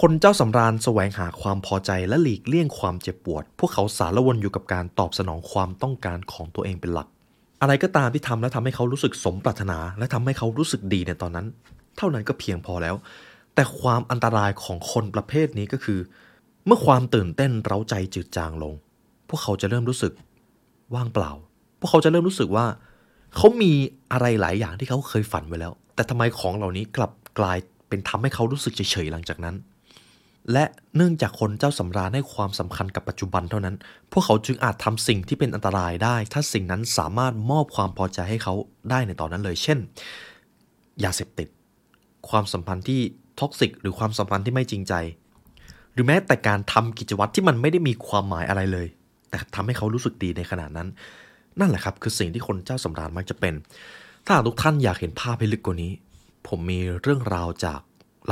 [0.00, 7.08] คนเจ้าสำราญแสวงหาความพอใจและหลีกเลี่ยงความเจ็บปวด พวกเขาสารวนอยู่กับการตอบสนองความต้องการของตัวเองเป็นหลัก
[7.62, 11.46] อะไรก็ตามที่ทำและทำให้เขารู้สึกสมปรารถนา และทำให้เขารู้สึกดีในตอนนั้น
[11.96, 12.94] เท่านั้นก็เพียงพอแล้ว
[13.54, 18.74] แต่ความอันตรายของคนประเภทนี้ก็คือเเมื่อความตื่นเต้นเร้าใจจืดจางลง
[19.28, 20.12] พวกเขาจะเริ่มรู้สึก
[20.94, 21.32] ว่างเปล่า
[21.80, 22.66] พวกเขาจะเริ่มรู้สึกว่า
[23.36, 23.72] เขามี
[24.12, 29.56] อะไรหลายอย่างที่เขาเคยฝันไว้แล้ว แต่ทำไมของเหล่านี้กลับกลายเป็นทำให้เขารู้สึกเฉยๆหลังจากนั้น
[30.52, 30.64] และ
[30.96, 33.76] เนื่องจากคนเจ้าสำราญให้ความสำคัญกับปัจจุบันเท่านั้น
[34.12, 38.54] พวกเขาจึงอาจทำสิ่งที่เป็นอันตรายได้ ถ้าสิ่งนั้นสามารถมอบความพอใจให้เขา
[38.90, 39.78] ได้ในตอนนั้นเลย เช่น
[41.04, 41.48] ยาเสพติด
[42.28, 43.00] ความสัมพันธ์ที่
[43.40, 44.94] ท็อกซิกหรือความสัมพันธ์ที่ไม่จริงใจ
[45.92, 48.86] หรือแม้แต่การทำกิจวัตรที่มันไม่ได้มีความหมายอะไรเลย
[49.30, 50.88] แต่ทำให้เขารู้สึกดีในขณะนั้น
[51.60, 53.54] นั่นแหละครับ คือสิ่งที่คนเจ้าสำราญมักจะเป็น
[54.26, 55.92] ถ้าทุกท่านอยากเห็นภาพให้ลึกกว่านี้
[56.48, 57.80] ผมมีเรื่องราวจาก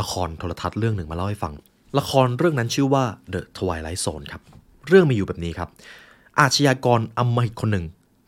[0.01, 1.55] ละครโทรทัศน์เรื่องหนึ่งมาเล่าให้ฟัง
[1.99, 4.43] ละครเรื่องนั้นชื่อว่า The Twilight Zone ครับ
[4.89, 5.69] เรื่องมีอยู่แบบนี้ครับ
[6.41, 7.85] อาชญากรอำมหิตคนหนึ่ง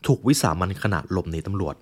[0.07, 1.75] ถูกวิสามันขณะหลบหนีตำรวจ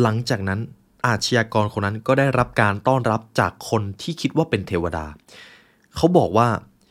[0.00, 0.60] หลังจากนั้น
[1.06, 5.04] อาชญากรคนนั้นก็ได้รับการต้อนรับจากคนที่คิดว่าเป็นเทวดา
[5.96, 6.48] เขาบอกว่า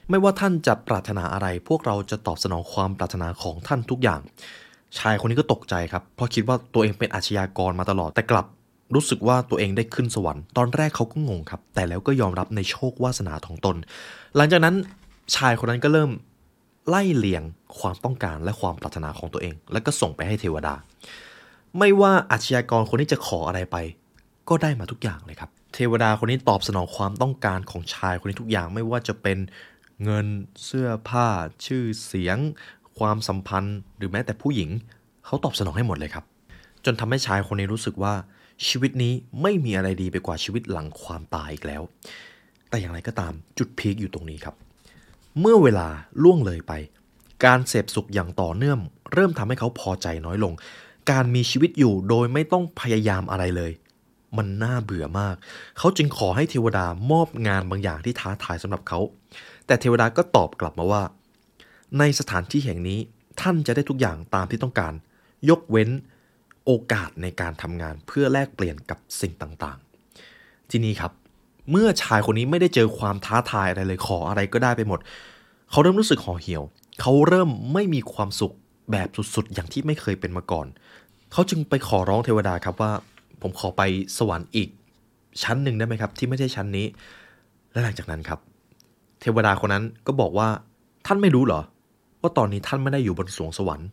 [0.10, 4.22] ไม่ว่าท่านจะปรารถนาอะไร พวกเราจะตอบสนองความปรารถนาของท่านทุกอย่าง
[4.98, 8.46] ชายคนนี้ก็ตกใจครับ เพราะคิดว่าตัวเองเป็นอาชญากรมาตลอดแต่กลับ
[8.96, 13.76] รู้สึกว่าตัวเองได้ขึ้นสวรรค์ตอนแรกเขาก็งงครับ แต่แล้วก็ยอมรับในโชควาสนาของตน
[14.36, 14.76] หลังจากนั้น
[15.36, 16.12] ชายคนนั้นก็เริ่ม
[16.88, 17.44] ไล่เลียง
[17.80, 20.74] ความต้องการและความปรารถนาของตัวเอง แล้วก็ส่งไปให้เทวดา
[21.78, 23.78] ไม่ว่าอาชญากรคนนี้จะขออะไรไป
[24.50, 29.38] ก็ได้มาทุกอย่างเลยครับ เทวดาคนนี้ตอบสนองความต้องการของชายคนนี้ทุกอย่างไม่ว่าจะเป็น
[30.04, 30.26] เงิน
[30.66, 31.28] เสื้อผ้า
[31.66, 32.38] ชื่อเสียง
[32.98, 34.70] ความสัมพันธ์ หรือแม้แต่ผู้หญิง
[35.26, 36.26] เขาตอบสนองให้หมดเลยครับ
[36.86, 38.14] จนทำให้ชายคนนี้รู้สึกว่า
[38.68, 41.82] ชีวิตนี้ไม่มีอะไรดีไปกว่าชีวิตหลังความตายอีกแล้ว
[42.70, 44.56] แต่อย่างไรก็ตามจุดพีคอยู่ตรงนี้ครับ
[45.40, 45.88] เมื่อเวลา
[46.24, 46.74] ล่วงเลยไป
[47.46, 48.80] การเสพสุขอย่างต่อเนื่อง
[49.14, 50.54] เริ่มทำให้เขาพอใจน้อยลง
[51.12, 53.72] การมีชีวิตอยู่โดยไม่ต้องพยายามอะไรเลย
[54.38, 55.36] มันน่าเบื่อมาก
[55.78, 59.00] เขาจึงขอให้เทวดามอบงานบางอย่างที่ท้าทายสำหรับเขา
[59.70, 61.04] แต่เทวดาก็ตอบกลับมาว่า
[62.00, 63.00] ในสถานที่แห่งนี้
[63.42, 64.94] ท่านจะได้ทุกอย่างตามที่ต้องการ
[65.50, 65.90] ยกเว้น
[66.66, 71.12] โอกาสในการทำงานเพื่อแลกเปลี่ยนกับสิ่งต่างๆ ที่นี้ครับ
[71.72, 75.00] เมื่อชายคนนี้ไม่ได้เจอความท้าทายอะไรเลยขออะไรก็ได้ไปหมด
[75.72, 76.64] เขาเริ่มรู้สึกห่อเหี่ยว
[77.02, 78.54] เขาเริ่มไม่มีความสุข
[78.92, 80.68] แบบสุดๆ อย่างที่ไม่เคยเป็นมาก่อน
[81.32, 82.92] เขาจึงไปขอร้องเทวดาครับว่า
[83.42, 83.82] ผมขอไป
[84.18, 84.70] สวรรค์อีก
[85.44, 86.86] ชั้นหนึ่งได้ไหมครับ ที่ไม่ใช่ชั้นนี้
[87.72, 88.40] และหลังจากนั้นครับ
[89.22, 90.50] เทวดาคนนั้นก็บอกว่า
[91.08, 91.62] ท่านไม่รู้เหรอ
[92.22, 93.88] ว่าตอนนี้ท่านไม่ได้อยู่บนสวงสวรรค์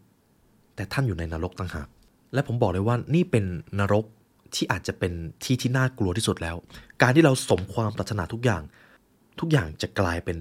[0.76, 1.88] แต่ท่านอยู่ในนรกต่างหาก
[2.32, 3.44] และผมบอกเลยว่านี่เป็น
[3.78, 4.04] นรก
[4.54, 5.12] ที่อาจจะเป็น
[5.44, 6.56] ที่ที่น่ากลัวที่สุดแล้ว
[7.02, 8.62] การที่เราสมความปรารถนาทุกอย่าง
[9.40, 10.36] ทุกอย่างจะกลายเป็น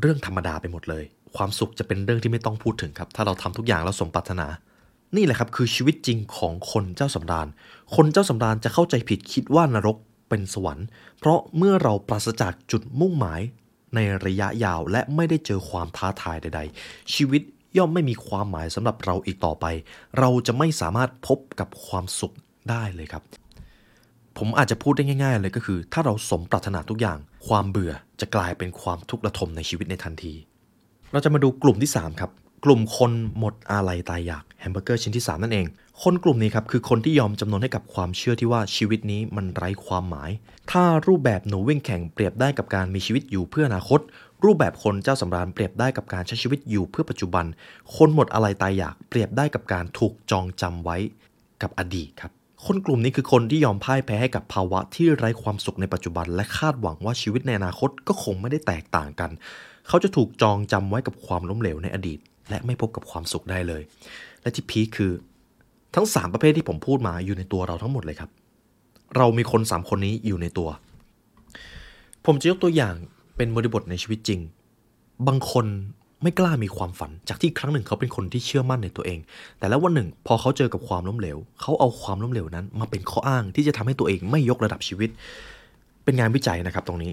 [0.00, 1.04] เรื่องธรรมดาไปหมดเลย
[1.36, 4.46] ความสุขจะเป็นเรื่องที่ไม่ต้องพูดถึงครับ ถ้าเราทำทุกอย่างแล้วสมปรารถนา
[5.16, 7.48] นี่แหละครับคือชีวิตจริงของคนเจ้าสำราญ
[7.96, 9.96] คนเจ้าสำราญจะเข้าใจผิดคิดว่านรก
[10.28, 10.86] เป็นสวรรค์
[11.18, 13.40] เพราะเมื่อเราปราศจากจุดมุ่งหมาย
[13.94, 17.42] ในระยะยาวและไม่ได้เจอความท้าทายใด ๆ ชีวิต
[17.76, 19.66] ย่อมไม่มีความหมายสำหรับเราอีกต่อไป
[20.18, 22.34] เราจะไม่สามารถพบกับความสุข
[22.70, 23.22] ได้เลยครับ
[24.38, 27.18] ผมอาจจะพูดได้ง่าย ๆ เลยก็คือ ถ้าเราสมปรารถนาทุกอย่าง
[27.48, 30.34] ความเบื่อจะกลายเป็นความทุกข์ระทมในชีวิตในทันที
[31.12, 32.30] เราจะมาดูกลุ่มที่ 3 ครับ
[32.64, 35.66] กลุ่มคนหมดอาลัยตายอยากแฮมเบอร์เกอร์ชิ้นที่ 3 นั่นเอง
[36.02, 40.30] คนกลุ่มนี้ครับคือคนที่ยอมจำนนให้กับความเชื่อที่ว่าชีวิตนี้มันไร้ความหมาย
[40.70, 44.00] ถ้ารูปแบบหนูวิ่งแข่งเปรียบได้กับการมีชีวิตอยู่เพื่ออนาคต
[44.44, 47.44] รูปแบบคนเจ้าสำราญเปรียบได้กับการใช้ชีวิตอยู่เพื่อปัจจุบัน
[47.96, 50.96] คนหมดอาลัยตายอยากเปรียบได้กับการถูกจองจำไว้
[51.62, 52.32] กับอดีตครับ
[52.66, 59.30] คนกลุ่มนี้คือคนที่ยอมพ่ายแพ้ให้กับภาวะที่ไร้ความสุขในปัจจุบัน และคาดหวังว่าชีวิตในอนาคตก็คงไม่ได้แตกต่างกัน
[59.88, 62.18] เขาจะถูกจองจำไว้กับความล้มเหลวในอดีต
[62.50, 63.82] และไม่พบกับความสุขได้เลย
[64.42, 65.12] และที่พีคคือ
[65.94, 68.30] ทั้ง 3 ประเภทที่ผมพูดมาอยู่ในตัวเราทั้งหมดเลยครับ
[69.16, 70.68] เรามีคน 3 คนนี้อยู่ในตัว
[72.26, 72.94] ผมจะยกตัวอย่าง
[73.36, 74.40] เป็นบริบทในชีวิตจริง
[75.26, 75.66] บางคน
[76.22, 79.18] ไม่กล้ามีความฝันจากที่ครั้งหนึ่งเขาเป็นคนที่เชื่อมั่นในตัวเอง
[79.58, 85.10] แต่แล้ววันหนึ่ง พอเขาเจอกับความล้มเหลว เขาเอาความล้มเหลวนั้น มาเป็นข้ออ้างที่จะทำให้ตัวเองไม่ยกระดับชีวิต
[86.04, 87.12] เป็นงานวิจัยนะครับตรงนี้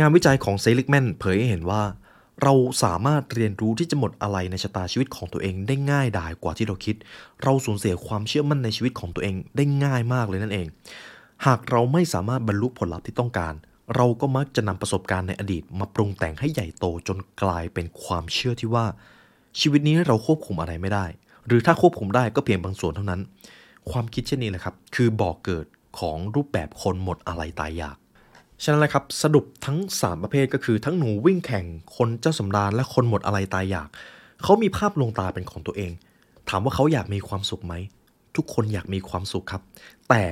[0.00, 1.82] งานวิจัยของเซลิกแมนเผยให้เห็นว่า
[2.42, 6.96] เราสามารถเรียนรู้ที่จะหมดอะไรในชะตาชีวิตของตัวเองได้ง่ายดายกว่าที่เราคิด
[7.42, 10.66] เราสูญเสียความเชื่อมั่นในชีวิตของตัวเองได้ง่ายมากเลยนั่นเอง
[11.46, 13.54] หากเราไม่สามารถบรรลุผลลัพธ์ที่ต้องการ
[13.96, 18.86] เราก็มักจะนำประสบการณ์ในอดีต มาปรุงแต่งให้ใหญ่โตจนกลายเป็นความเชื่อที่ว่า
[19.60, 21.06] ชีวิตนี้เราควบคุมอะไรไม่ได้
[21.46, 23.20] หรือถ้าควบคุมได้ก็เพียงบางส่วนเท่านั้น
[23.90, 25.66] ความคิดเช่นนี้แหละครับ คือบ่อกเกิด
[25.98, 27.96] ของรูปแบบคนหมดอะไรตายอยาก
[28.62, 31.64] ฉะนั้นแหละครับสรุปทั้ง 3 ประเภทก็คือทั้งหนูวิ่งแข่ง
[31.96, 33.88] คนเจ้าสำราญและคนหมดอะไรตายอยาก
[34.42, 35.92] เขามีภาพลวงตาเป็นของตัวเอง
[36.48, 37.74] ถามว่าเขาอยากมีความสุขไหม
[38.36, 39.62] ทุกคนอยากมีความสุขครับ
[40.08, 40.22] แต่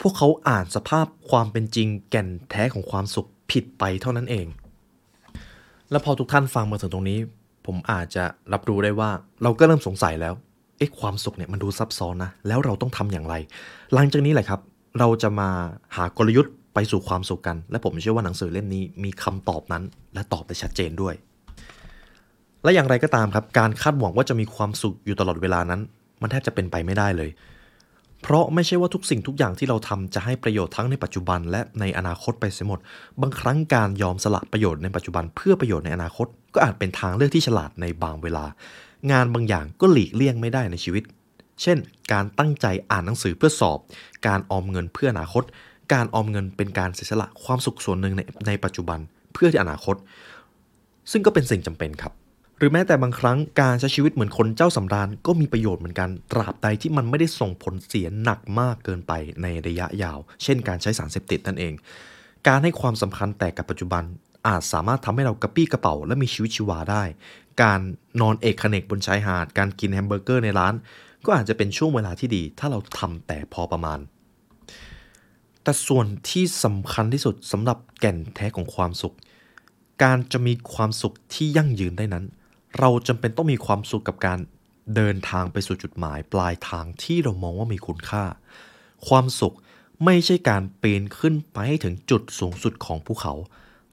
[0.00, 4.46] พวกเขาอ่านสภาพความเป็นจริงแก่นแท้ของความสุขผิดไปเท่านั้นเอง
[5.90, 7.18] แล้วพอทุกท่านฟังมาถึงตรงนี้
[7.66, 9.10] ผมอาจจะรับรู้ได้ว่า
[9.42, 10.34] เราก็เริ่มสงสัยแล้ว
[10.78, 13.34] เอ๊ะความสุขเนี่ยมันดูซับซ้อนนะแล้วเราต้องทำอย่างไร
[13.94, 14.60] หลังจากนี้แหละครับ
[14.98, 15.48] เราจะมา
[15.96, 19.82] หากลยุทธ์ ไปสู่ความสุขกัน และผมเชื่อว่าหนังสือเล่มนี้มีคำตอบนั้น
[20.14, 21.14] และตอบได้ชัดเจนด้วย
[22.62, 25.80] และอย่างไรก็ตามครับ การคาดหวังว่าจะมีความสุขอยู่ตลอดเวลานั้น
[26.22, 27.30] มันแทบจะเป็นไปไม่ได้เลย
[28.22, 32.80] เพราะไม่ใช่ว่าทุกสิ่งทุกอย่างที่เราทำจะให้ประโยชน์ทั้งในปัจจุบัน และในอนาคตไปเสียหมด
[33.20, 38.44] บางครั้งการยอมสละประโยชน์ในปัจจุบันเพื่อประโยชน์ในอนาคต ก็อาจเป็นทางเลือกที่ฉลาดในบางเวลา
[39.12, 41.04] งานบางอย่างก็หลีกเลี่ยงไม่ได้ในชีวิต
[41.62, 41.78] เช่น
[42.12, 43.78] การตั้งใจอ่านหนังสือเพื่อสอบ
[44.26, 45.44] การออมเงินเพื่ออนาคต
[45.92, 48.98] การออมเงินเป็นการเสียสละความสุขส่วนหนึ่งในในปัจจุบัน
[49.32, 49.96] เพื่อที่อนาคต
[51.10, 52.12] ซึ่งก็เป็นสิ่งจำเป็นครับ
[52.58, 61.74] หรือแม้แต่บางครั้งการใช้ชีวิตเหมือนคนเจ้าสำราญก็มีประโยชน์เหมือนกันตราบใดที่มันไม่ได้ส่งผลเสียหนักมากเกินไปในระยะยาว เช่น การใช้สารเสพติดนั่นเอง
[62.48, 64.04] การให้ความสำคัญแต่กับปัจจุบัน
[64.46, 67.02] อาจสามารถทำให้เรากระปรี้กระเปร่าและมีชีวิตชีวาได้
[67.62, 67.80] การ
[68.20, 70.74] นอนเอกเขนกบนชายหาด การกินแฮมเบอร์เกอร์ในร้าน
[71.24, 73.98] ก็อาจจะเป็นช่วงเวลาที่ดี ถ้าเราทำแต่พอประมาณ
[75.62, 79.14] แต่ส่วนที่สำคัญที่สุดสำหรับแก่นแท้ของความสุข
[80.02, 82.24] การจะมีความสุขที่ยั่งยืนได้นั้น
[82.78, 84.38] เราจำเป็นต้องมีความสุขกับการ
[84.94, 88.24] เดินทางไปสู่จุดหมายปลายทางที่เรามองว่ามีคุณค่า
[89.08, 89.54] ความสุข
[90.04, 93.34] ไม่ใช่การปีนขึ้นไปให้ถึงจุดสูงสุดของภูเขา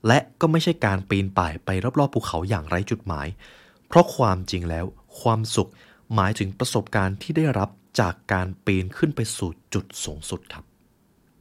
[0.08, 3.27] และก็ไม่ใช่การปีนป่ายไปรอบๆภูเขาอย่างไร้จุดหมาย
[3.88, 4.86] เพราะความจริงแล้ว
[5.21, 5.69] ความสุข
[6.15, 10.68] หมายถึงประสบการณ์ที่ได้รับจากการปีนขึ้นไปสู่จุดสูงสุดครับ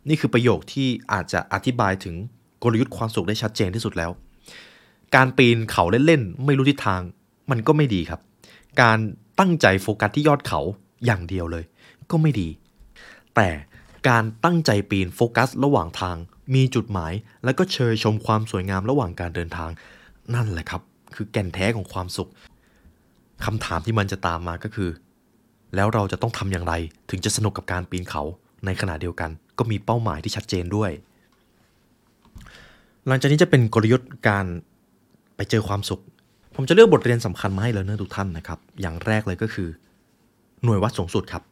[0.08, 2.14] นี่คือประโยคที่อาจจะอธิบายถึง
[2.62, 4.10] กลยุทธ์ความสุขได้ชัดเจนที่สุดแล้ว
[5.14, 7.00] การปีนเขาเล่นๆไม่รู้ทิศทาง
[7.50, 8.20] มันก็ไม่ดีครับ
[8.82, 8.98] การ
[9.38, 10.60] ตั้งใจโฟกัสที่ยอดเขา
[11.04, 11.64] อย่างเดียวเลย
[12.10, 12.48] ก็ไม่ดี
[13.36, 13.48] แต่
[14.08, 16.16] การตั้งใจปีนโฟกัสระหว่างทาง
[16.54, 17.12] มีจุดหมาย
[17.44, 19.70] แล้วก็เชยชมความสวยงามระหว่างการเดินทาง
[20.34, 20.82] นั่นแหละครับ
[21.14, 22.30] คือแก่นแท้ของความสุข
[23.44, 24.90] คำถามที่มันจะตามมาก็คือ
[25.74, 26.74] แล้วเราจะต้องทำอย่างไร
[27.10, 28.22] ถึงจะสนุกกับการปีนเขา
[28.66, 30.90] ในขณะเดียวกัน ก็มีเป้าหมายที่ชัดเจนด้วย
[33.06, 34.46] หลังจากนี้จะเป็นกลยุทธ์การ
[35.36, 36.02] ไปเจอความสุข
[36.56, 39.68] ผมจะเลือกบทเรียนสำคัญมาให้เลเนอร์ทุกท่านนะครับ อย่างแรกเลยก็คือ
[40.64, 41.42] หน่วยวัดสูงสุดครับ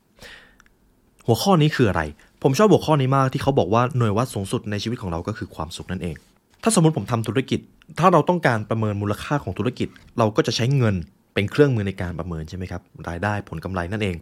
[1.26, 2.02] หัวข้อนี้คืออะไร
[2.42, 6.16] ผมชอบหัวข้อนี้มากที่เขาบอกว่าหน่วยวัดสูงสุดในชีวิตของเราก็คือความสุขนั่นเอง
[6.62, 7.60] ถ้าสมมติผมทำธุรกิจ
[7.98, 9.88] ถ้าเราต้องการประเมินมูลค่าของธุรกิจ
[10.18, 10.94] เราก็จะใช้เงิน
[11.34, 14.16] เป็นเครื่องมือในการประเมินใช่ไหมครับ รายได้ผลกำไรนั่นเอง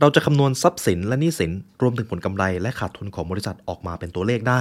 [0.00, 4.60] เราจะคำนวณทรัพย์สินและหนี้สินรวมถึงผลกำไรและขาดทุนของบริษัทออกมาเป็นตัวเลขได้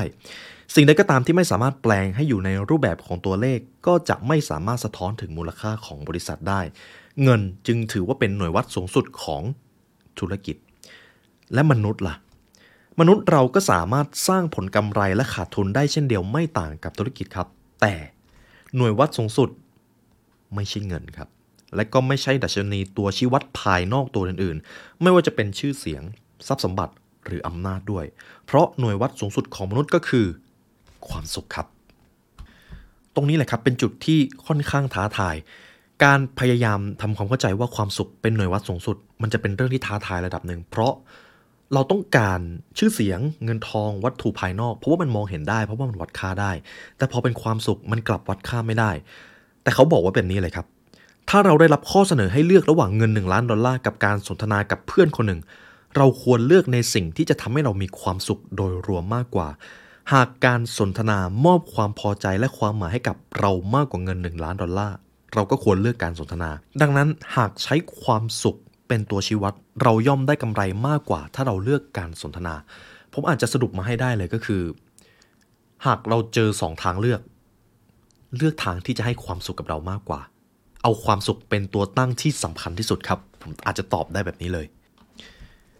[0.75, 6.61] สิ่งใดก็ตามที่ไม่สามารถแปลงให้อยู่ในรูปแบบของตัวเลข ก็จะไม่สามารถสะท้อนถึงมูลค่าของบริษัทได้
[7.23, 9.41] เงินจึงถือว่าเป็นหน่วยวัดสูงสุดของ
[10.19, 10.55] ธุรกิจ
[11.53, 12.15] และมนุษย์ล่ะ
[12.99, 17.47] มนุษย์เราก็สามารถสร้างผลกำไรและขาดทุนได้เช่นเดียวไม่ต่างกับธุรกิจครับ
[17.81, 17.95] แต่
[18.75, 19.49] หน่วยวัดสูงสุด
[20.55, 21.29] ไม่ใช่เงินครับ
[21.75, 26.03] และก็ไม่ใช่ดัชนีตัวชี้วัดภายนอกตัวอื่นๆ ไม่ว่าจะเป็นชื่อเสียง
[26.47, 26.93] ทรัพย์สมบัติ
[27.25, 28.05] หรืออำนาจด้วย
[28.45, 30.25] เพราะหน่วยวัดสูงสุดของมนุษย์ก็คือ
[31.07, 31.67] ความสุขครับ
[33.15, 35.35] ตรงนี้แหละครับเป็นจุดที่ค่อนข้างท้าทาย
[36.03, 40.93] การพยายามทำความเข้าใจว่าความสุขเป็นหน่วยวัดสูงสุด มันจะเป็นเรื่องที่ท้าทายระดับหนึ่ง เพราะ
[41.73, 42.39] เราต้องการ
[42.77, 46.51] ชื่อเสียงเงินทองวัตถุภายนอก เพราะว่ามันมองเห็นได้เพราะว่ามันวัดค่าได้
[46.97, 48.91] แต่พอเป็นความสุขมันกลับวัดค่าไม่ได้
[49.63, 50.65] แต่เขาบอกว่าแบบนี้เลยครับ
[51.29, 55.41] ถ้าเราได้รับข้อเสนอให้เลือกระหว่างเงิน 1 ล้านดอลลาร์กับการสนทนากับเพื่อนคนหนึ่ง
[55.95, 59.49] เราควรเลือกในสิ่งที่จะทำให้เรามีความสุขโดยรวมมากกว่า
[60.13, 64.95] หากการสนทนามอบความพอใจและความหมายให้กับเรามากกว่าเงิน 1 ล้านดอลลาร์
[65.33, 66.49] เราก็ควรเลือกการสนทนา
[66.81, 68.57] ดังนั้นหากใช้ความสุข
[68.87, 72.55] เป็นตัวชี้วัด เราย่อมได้กำไรมากกว่า ถ้าเราเลือกการสนทนา
[73.13, 74.61] ผมอาจจะสรุปมาให้ได้เลยก็คือ
[75.85, 77.21] หากเราเจอสองทางเลือก
[78.37, 80.21] เลือกทางที่จะให้ความสุขกับเรามากกว่า
[80.87, 84.65] เอาความสุขเป็นตัวตั้งที่สำคัญที่สุดครับ ผมอาจจะตอบได้แบบนี้เลย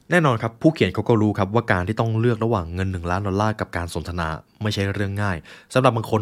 [0.09, 4.27] แน่นอนครับ ผู้เขียนเขาก็รู้ครับว่าการที่ต้องเลือกระหว่างเงิน 1 ล้านดอลลาร์กับการสนทนา
[4.61, 5.37] ไม่ใช่เรื่องง่าย
[5.73, 6.21] สำหรับบางคน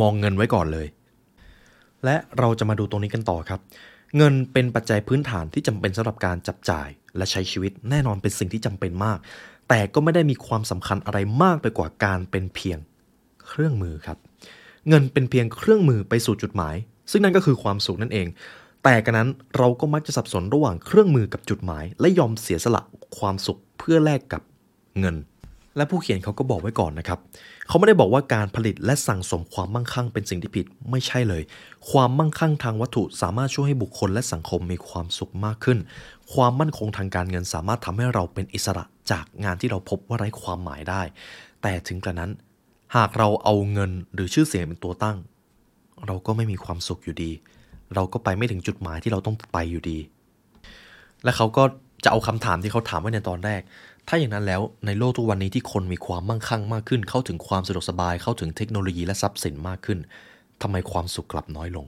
[0.00, 0.86] มองเงินไว้ก่อนเลย
[2.04, 3.60] และเราจะมาดูตรงนี้กันต่อครับ
[4.16, 9.18] เงินเป็นปัจจัยพื้นฐานที่จำเป็นสำหรับการจับจ่ายและใช้ชีวิต แน่นอนเป็นสิ่งที่จำเป็นมาก
[9.68, 12.78] แต่ก็ไม่ได้มีความสำคัญอะไรมากไปกว่าการเป็นเพียง
[13.46, 14.18] เครื่องมือครับ
[14.88, 16.76] เงินเป็นเพียงเครื่องมือไปสู่จุดหมาย
[17.10, 18.26] ซึ่งนั่นก็คือความสุขนั่นเอง
[18.84, 22.82] แต่กันนั้นเราก็มักจะสับสนระหว่างเครื่องมือกับจุดหมาย และยอมเสียสละ
[23.18, 24.42] ความสุขเพื่อแลกกับ
[25.00, 25.16] เงิน
[25.76, 27.18] และผู้เขียนเขาก็บอกไว้ก่อนนะครับ
[27.68, 31.42] เขาไม่ได้บอกว่าการผลิตและสั่งสมความมั่งคั่งเป็นสิ่งที่ผิดไม่ใช่เลย
[31.90, 35.78] ความมั่งคั่งทางวัตถุสามารถช่วยให้บุคคลและสังคมมีความสุขมากขึ้น
[36.32, 41.02] ความมั่นคงทางการเงินสามารถทำให้เราเป็นอิสระจากงานที่เราพบว่าไร้ความหมายได้
[41.62, 42.30] แต่ถึงกระนั้น
[42.96, 45.16] หากเราเอาเงินหรือชื่อเสียงเป็นตัวตั้ง
[46.06, 47.30] เราก็ไม่มีความสุขอยู่ดี
[47.94, 49.98] เราก็ไปไม่ถึงจุดหมายที่เราต้องไปอยู่ดี
[51.24, 51.62] และเขาก็
[52.04, 53.62] จะเอาคำถามที่เขาถามไว้ในตอนแรก
[54.08, 59.98] ถ้าอย่างนั้นแล้วในโลกทุกวันนี้ที่คนมีความมั่งคั่งมากขึ้น เข้าถึงความสะดวกสบาย เข้าถึงเทคโนโลยีและทรัพย์สินมากขึ้น
[60.62, 61.86] ทำไมความสุขกลับน้อยลง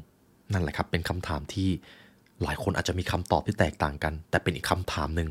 [0.52, 1.68] นั่นแหละครับ เป็นคำถามที่
[2.42, 5.28] หลายคนอาจจะมีคำตอบที่แตกต่างกัน แต่เป็นอีกคำถามหนึ่ง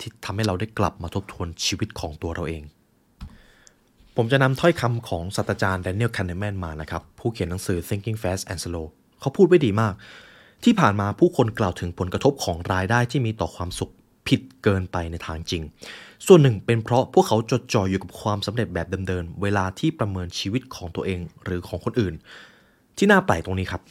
[0.00, 2.62] ที่ทำให้เราได้กลับมาทบทวนชีวิตของตัวเราเอง
[4.16, 8.86] ผมจะนำถ้อยคำของศาสตราจารย์แดเนียลคันเนแมนมานะครับ ผู้เขียนหนังสือ Thinking Fast and Slow
[9.20, 9.94] เขาพูดไว้ดีมาก
[10.64, 13.92] ที่ผ่านมาผู้คนกล่าวถึงผลกระทบของรายได้ที่มีต่อความสุข
[14.28, 15.62] ผิดเกินไปในทางจริง
[16.26, 22.14] ส่วนหนึ่งเป็นเพราะพวกเขาจดจ่ออยู่กับความสำเร็จแบบเดิมๆ เวลาที่ประเมินชีวิตของตัวเองหรือของคนอื่น
[22.96, 23.82] ที่น่าแปลกตรงนี้ครับ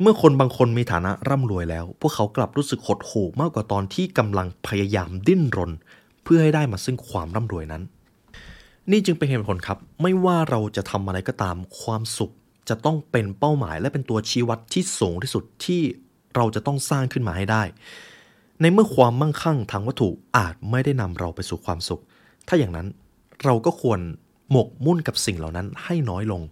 [0.00, 5.72] เมื่อคนบางคนมีฐานะร่ำรวยแล้ว พวกเขากลับรู้สึกหดหู่มากกว่าตอนที่กำลังพยายามดิ้นรน
[6.24, 7.82] เพื่อให้ได้มาซึ่งความร่ำรวยนั้น
[8.90, 12.32] นี่จึงเป็นเหตุผลครับ ไม่ว่าเราจะทำอะไรก็ตามความสุข
[12.68, 15.82] จะต้องเป็นเป้าหมายและเป็นตัวชี้วัดที่สูงที่สุดที่
[16.36, 17.62] เราจะต้องสร้างขึ้นมาให้ได้
[18.60, 22.02] ในเมื่อความมั่งคั่งทางวัตถุอาจไม่ได้นำเราไปสู่ความสุข
[22.48, 22.86] ถ้าอย่างนั้น
[23.44, 24.00] เราก็ควร
[24.50, 26.42] หมกมุ่นกับสิ่งเหล่านั้นให้น้อยลง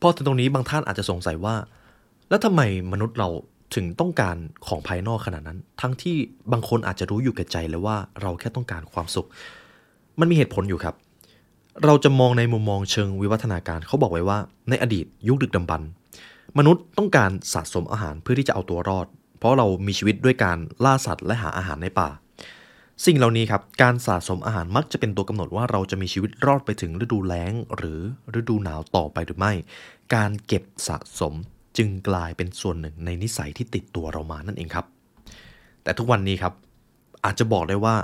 [0.00, 1.54] พอถึงตรงนี้บางท่านอาจจะสงสัยว่า
[2.28, 2.60] แล้วทำไม
[2.92, 3.28] มนุษย์เรา
[3.74, 6.16] ถึงต้องการของภายนอกขนาดนั้น ทั้งที่
[6.52, 9.26] บางคนอาจจะรู้อยู่แก่ใจเลยว่าเราแค่ต้องการความสุข
[10.20, 10.94] มันมีเหตุผลอยู่ครับ
[11.84, 14.38] เราจะมองในมุมมองเชิงวิวัฒนาการเขาบอกไว้ว่า
[14.68, 15.88] ในอดีตยุคดึกดำบรรพ์
[16.58, 19.06] มนุษย์ต้องการสะสมอาหารเพื่อที่จะเอาตัวรอด
[19.38, 22.08] เพราะเรามีชีวิตด้วยการล่าสัตว์และหาอาหารในป่า
[23.04, 28.00] สิ่งเหล่านี้ครับการสะสมอาหารมักจะเป็นตัวกำหนดว่าเราจะมีชีวิตรอดไปถึงฤดูแล้ง หรือ
[28.40, 29.52] ฤดูหนาวต่อไปหรือไม่
[30.14, 31.34] การเก็บสะสม
[31.76, 34.86] จึงกลายเป็นส่วนหนึ่งในนิสัยที่ติดตัวเรามานั่นเองครับ
[35.82, 36.54] แต่ทุกวันนี้ครับ
[37.24, 37.94] อาจจะบอกได้ว่า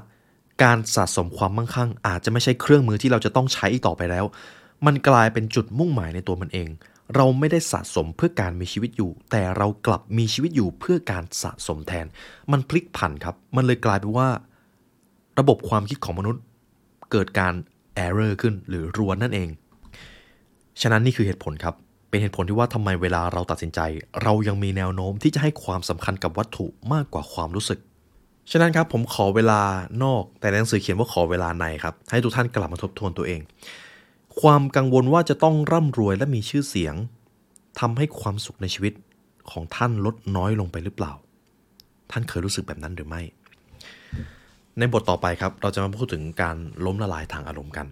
[0.63, 4.25] การสะสมความมั่งคั่ง อาจจะไม่ใช่เครื่องมือที่เราจะต้องใช้อีกต่อไปแล้ว
[4.87, 6.69] มันกลายเป็นจุดมุ่งหมายในตัวมันเอง
[7.15, 12.07] เราไม่ได้สะสมเพื่อการมีชีวิตอยู่ แต่เรากลับมีชีวิตอยู่เพื่อการสะสมแทน
[12.53, 14.29] มันพลิกผันครับ มันเลยกลายเป็นว่า
[15.39, 16.43] ระบบความคิดของมนุษย์
[17.13, 17.55] เกิดการ
[18.07, 19.49] error ขึ้นหรือรวนนั่นเอง
[20.81, 21.75] ฉะนั้นนี่คือเหตุผลครับ
[22.09, 23.81] เป็นเหตุผลที่ว่าทำไมเวลาเราตัดสินใจ
[24.23, 27.79] เรายังมีแนวโน้มที่จะให้ความสำคัญกับวัตถุมากกว่าความรู้สึก
[28.51, 29.61] ฉะนั้นครับผมขอเวลา
[30.03, 33.41] นอก แต่ในหนังสือเขียนว่าขอเวลาในครับให้ทุกท่านกลับมาทบทวนตัวเอง
[34.41, 36.95] ความกังวลว่าจะต้องร่ำรวยและมีชื่อเสียง
[37.81, 38.93] ทำให้ความสุขในชีวิต
[39.51, 41.13] ของท่านลดน้อยลงไปหรือเปล่า
[42.11, 43.23] ท่านเคยรู้สึกแบบนั้นหรือไม่
[44.79, 47.87] ในบทต่อไปครับ เราจะมาพูดถึงการล้มละลายทางอารมณ์กัน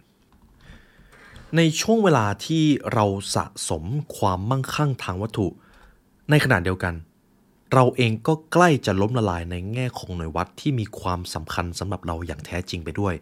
[1.56, 3.84] ในช่วงเวลาที่เราสะสม
[4.16, 5.46] ความมั่งคั่งทางวัตถุ
[6.30, 6.94] ในขณะเดียวกัน
[7.72, 13.14] เราเองก็ใกล้จะล้มละลายในแง่ของหน่วยวัดที่มีความสำคัญสำหรับเราอย่างแท้จริงไปด้วย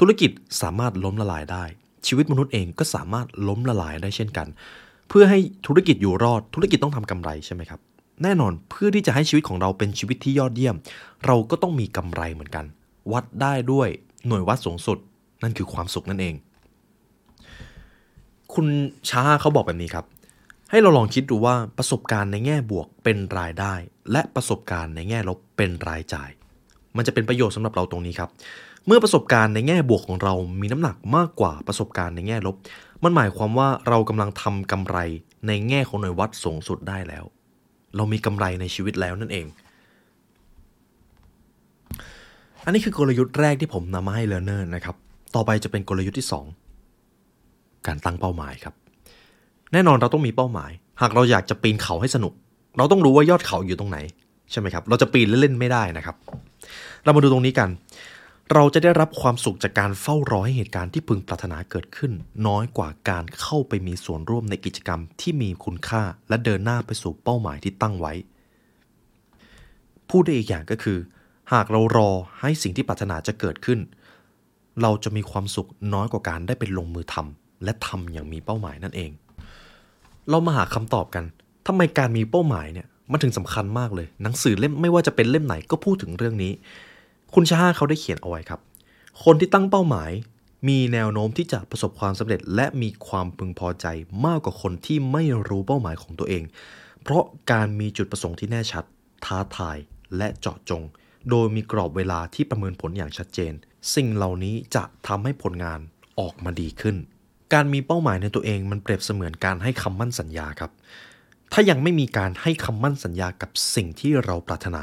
[0.00, 0.30] ธุรกิจ
[0.62, 1.64] สามารถล้มละลายได้
[2.06, 4.48] ชีวิตมนุษย์เองก็สามารถล้มละลายได้เช่นกัน
[5.08, 7.80] เพื่อให้ธุรกิจอยู่รอดธุรกิจต้องทำกำไรใช่ไหมครับ
[8.22, 10.76] แน่นอนเพื่อที่จะให้ชีวิตของเราเป็นชีวิตที่ยอดเยี่ยม
[11.26, 12.64] เราก็ต้องมีกำไรเหมือนกัน
[13.12, 13.88] วัดได้ด้วย
[14.26, 14.98] หน่วยวัดสูงสุด
[15.42, 16.34] นั่นคือความสุขนั่นเอง
[18.54, 18.66] คุณ
[19.10, 20.04] ช้าเขาบอกแบบนี้ครับ
[20.74, 23.74] ให้เราลองคิดดูว่าประสบการณ์ในแง่บวกเป็นรายได้
[24.12, 26.30] และประสบการณ์ในแง่ลบเป็นรายจ่าย
[26.96, 28.30] มันจะเป็นประโยชน์สำหรับเราตรงนี้ครับ
[28.86, 32.56] เมื่อประสบการณ์ในแง่บวกของเรามีน้ำหนักมากกว่าประสบการณ์ในแง่ลบ
[33.04, 34.96] มันหมายความว่าเรากำลังทำกำไร
[35.46, 37.24] ในแง่ของหน่วยวัดสูงสุดได้แล้ว
[37.96, 39.46] เรามีกำไรในชีวิตแล้วนั่นเอง
[42.64, 44.96] อันนี้คือกลยุทธ์แรกที่ผมนำมาให้เล a ร์เนอร์นะครับ
[45.34, 46.28] ต่อไปจะเป็นกลยุทธ์ที่
[47.06, 48.74] 2 การตั้งเป้าหมายครับ
[49.72, 52.32] แน่นอนเราต้องมีเป้าหมาย หากเราอยากจะปีนเขาให้สนุก
[52.76, 53.98] เราต้องรู้ว่ายอดเขาอยู่ตรงไหน
[54.50, 56.16] ใช่ไหมครับ เราจะปีนเล่นๆไม่ได้นะครับ
[57.04, 57.68] เรามาดูตรงนี้กัน
[58.52, 62.12] เราจะได้รับความสุขจากการเฝ้ารอให้เหตุการณ์ที่พึงปรารถนาเกิดขึ้น
[62.46, 68.12] น้อยกว่าการเข้าไปมีส่วนร่วมในกิจกรรมที่มีคุณค่า และเดินหน้าไปสู่เป้าหมายที่ตั้งไว้
[70.10, 70.98] พูดได้อีกอย่างก็คือ
[71.52, 73.80] หากเรารอให้สิ่งที่ปรารถนาจะเกิดขึ้น
[74.82, 79.10] เราจะมีความสุขน้อยกว่าการได้เป็นลงมือทำและทำอย่างมีเป้าหมายนั่นเอง
[80.30, 81.24] เรามาหาคำตอบกัน
[81.66, 86.52] ทำไมการมีเป้าหมายเนี่ยมันถึงสำคัญมากเลย หนังสือเล่มไม่ว่าจะเป็นเล่มไหนก็พูดถึงเรื่องนี้
[87.34, 88.60] คุณชาฮาเขาได้เขียนเอาไว้ครับ
[89.24, 90.10] คนที่ตั้งเป้าหมาย
[90.68, 93.86] มีแนวโน้มที่จะประสบความสำเร็จ และมีความพึงพอใจ
[94.26, 96.42] มากกว่าคนที่ไม่รู้เป้าหมายของตัวเอง
[97.02, 98.84] เพราะการมีจุดประสงค์ที่แน่ชัด
[99.24, 99.76] ท้าทาย
[100.16, 100.82] และเจาะจง
[101.30, 103.52] โดยมีกรอบเวลาที่ประเมินผลอย่างชัดเจน
[103.94, 105.80] สิ่งเหล่านี้จะทำให้ผลงาน
[106.20, 106.96] ออกมาดีขึ้น
[107.54, 110.70] การมีเป้าหมายในตัวเองมันเปรียบเสมือนการให้คำมั่นสัญญาครับ
[111.52, 114.82] ถ้ายังไม่มีการให้คำมั่นสัญญากับสิ่งที่เราปรารถนา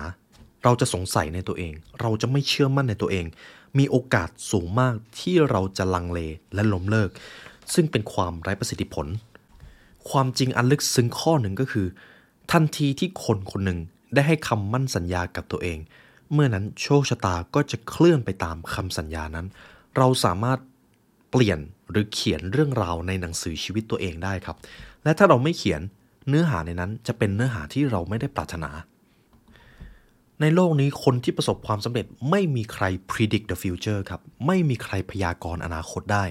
[0.64, 3.26] เราจะสงสัยในตัวเอง เราจะไม่เชื่อมั่นในตัวเอง
[3.78, 6.20] มีโอกาสสูงมากที่เราจะลังเล
[6.54, 7.10] และล้มเลิก
[7.74, 9.08] ซึ่งเป็นความไร้ประสิทธิผล
[10.10, 11.88] ความจริงอันลึกซึ้งข้อหนึ่งก็คือ
[12.52, 13.80] ทันทีที่คนคนหนึ่ง
[14.14, 15.78] ได้ให้คำมั่นสัญญากับตัวเอง
[16.34, 19.48] เมื่อนั้นโชคชะตาก็จะเคลื่อนไปตามคำสัญญานั้น
[19.98, 20.60] เราสามารถ
[21.32, 21.60] เปลี่ยน
[21.92, 24.58] หรือเขียนเรื่องราวในหนังสือชีวิตตัวเองได้ครับ
[25.04, 25.82] และถ้าเราไม่เขียน
[26.28, 28.72] เนื้อหาในนั้นจะเป็นเนื้อหาที่เราไม่ได้ปรารถนา
[30.42, 36.26] ในโลกนี้คนที่ประสบความสำเร็จไม่มีใคร predict the future ครับ ไม่มีใครพยากรณ์อนาคตได้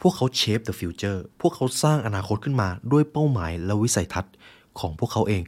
[0.00, 4.34] พวกเขา shape the future พวกเขาสร้างอนาคตขึ้นมาด้วยเป้าหมายและวิสัยทัศน์
[4.80, 5.42] ของพวกเขาเอง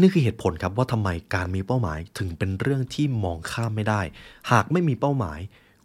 [0.00, 4.00] นี่คือเหตุผลครับว่าทำไมการมีเป้าหมายถึงเป็นเรื่องที่มองข้ามไม่ได้
[4.50, 5.38] หากไม่มีเป้าหมาย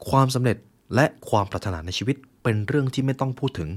[0.10, 0.58] ความสำเร็จ
[0.96, 3.70] และความปรารถนาในชีวิต เป็นเรื่องที่ไม่ต้องพูดถึง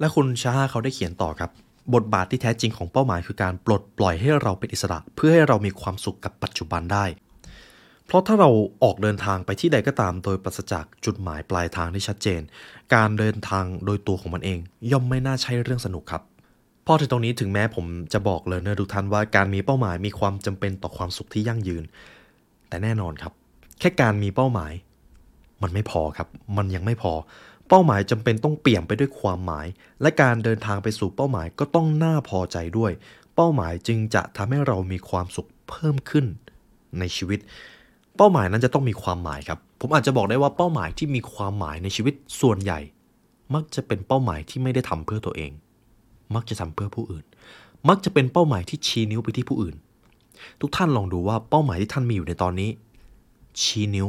[0.00, 1.50] และคุณชาฮาเขาได้เขียนต่อครับ
[1.94, 7.04] บทบาทที่แท้จริงของเป้าหมายคือการปลดปล่อยให้เราเป็นอิสระ เพื่อให้เรามีความสุขกับปัจจุบันได้
[8.06, 8.50] เพราะถ้าเรา
[8.82, 12.40] ออกเดินทางไปที่ใดก็ตาม โดยปราศจากจุดหมายปลายทางที่ชัดเจน
[12.94, 14.58] การเดินทางโดยตัวของมันเอง
[14.90, 16.22] ย่อมไม่น่าใช่เรื่องสนุกครับ
[16.86, 21.84] พอถึงตรงนี้ถึงแม้ผมจะบอกเลยเนอทุกท่านว่าการมีเป้าหมายมีความจำเป็นต่อความสุขที่ยั่งยืน
[22.68, 23.32] แต่แน่นอนครับ
[23.80, 24.72] แค่การมีเป้าหมาย
[25.62, 27.12] มันไม่พอครับ มันยังไม่พอ
[27.68, 29.66] เป้าหมายจำเป็นต้องเปี่ยมไปด้วยความหมาย
[30.02, 32.92] และการเดินทางไปสู่เป้าหมายก็ต้องน่าพอใจด้วย
[33.34, 36.26] เป้าหมายจึงจะทำให้เรามีความสุขเพิ่มขึ้น
[36.98, 37.38] ในชีวิต
[38.16, 42.80] เป้าหมายนั้นจะต้องมีความหมายครับ ผมอาจจะบอกได้ว่าเป้าหมายที่มีความหมายในชีวิตส่วนใหญ่
[43.54, 45.52] มักจะเป็นเป้าหมายที่ไม่ได้ทำเพื่อตัวเอง
[46.34, 47.24] มักจะทำเพื่อผู้อื่น
[47.88, 49.76] มักจะเป็นเป้าหมายที่ชี้นิ้วไปที่ผู้อื่น
[50.60, 52.70] ทุกท่านลองดูว่าเป้าหมายที่ท่านมีอยู่ในตอนนี้
[53.60, 54.08] ชี้นิ้ว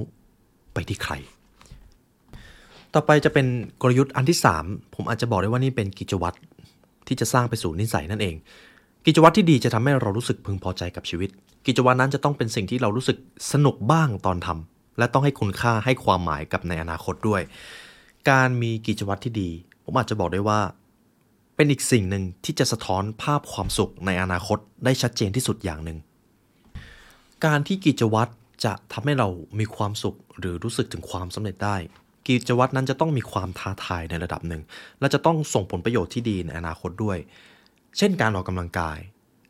[0.74, 1.14] ไปที่ใคร
[2.94, 3.48] ต่อไปจะเป็น
[3.82, 6.38] กลยุทธ์อันที่ 3 ผมอาจจะบอกได้ว่านี่เป็นกิจวัตร
[7.08, 8.36] ที่จะสร้างไปสู่นิสัยนั่นเอง
[9.06, 11.30] กิจวัตรที่ดีจะทำให้เรารู้สึกพึงพอใจกับชีวิต
[11.68, 13.18] กิจวัตรนั้นจะต้องเป็นสิ่งที่เรารู้สึก
[13.52, 17.42] สนุกบ้างตอนทำและต้องให้คุณค่าให้ความหมายกับในอนาคตด้วย
[18.30, 19.50] การมีกิจวัตรที่ดี
[19.84, 20.60] ผมอาจจะบอกได้ว่า
[21.56, 25.98] เป็นอีกสิ่งหนึ่งที่จะสะท้อนภาพความสุขในอนาคตได้ชัดเจนที่สุดอย่างหนึ่ง
[27.46, 28.32] การที่กิจวัตร
[28.66, 29.28] จะทำให้เรา
[29.60, 31.76] มีความสุขหรือรู้สึกถึงความสำเร็จได้
[32.30, 34.62] กิจวัตรนั้นจะต้องมีความท้าทายในระดับหนึ่ง
[35.00, 37.18] และจะต้องส่งผลประโยชน์ที่ดีในอนาคตด้วย
[37.98, 38.98] เช่นการออกกำลังกาย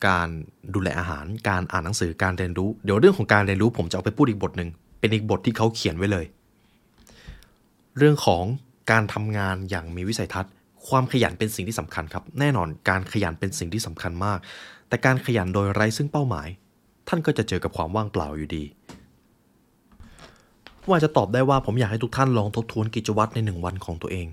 [0.07, 0.27] การ
[0.73, 4.69] ดูแลอาหาร การอ่านหนังสือการเรียนรู้ เดี๋ยวเรื่องของการเรียนรู้ผมจะเอาไปพูดอีกบทหนึ่ง
[4.99, 6.25] เป็นอีกบทที่เขาเขียนไว้เลย
[7.97, 8.43] เรื่องของ
[8.91, 10.51] การทำงานอย่างมีวิสัยทัศน์
[10.88, 14.39] ความขยันเป็นสิ่งที่สำคัญครับ แน่นอนการขยันเป็นสิ่งที่สำคัญมาก
[14.88, 16.47] แต่การขยันโดยไร้ซึ่งเป้าหมาย
[17.07, 18.63] ท่านก็จะเจอกับความว่างเปล่าอยู่ดี
[20.89, 24.27] ว่าจะตอบได้ว่าผมอยากให้ทุกท่านลองทบทวนกิจวัตรในหนึ่งวันของตัวเอง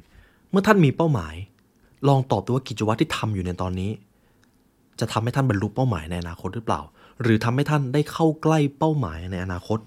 [0.50, 1.34] เมื่อท่านมีเป้าหมาย
[2.08, 3.90] ลองตอบดูว่ากิจวัตรที่ทำอยู่ในตอนนี้
[5.00, 6.80] จะทำให้ท่านบรรลุเป้าหมายในอนาคตหรือเปล่า
[7.22, 9.78] หรือทำให้ท่านได้เข้าใกล้เป้าหมายในอนาคต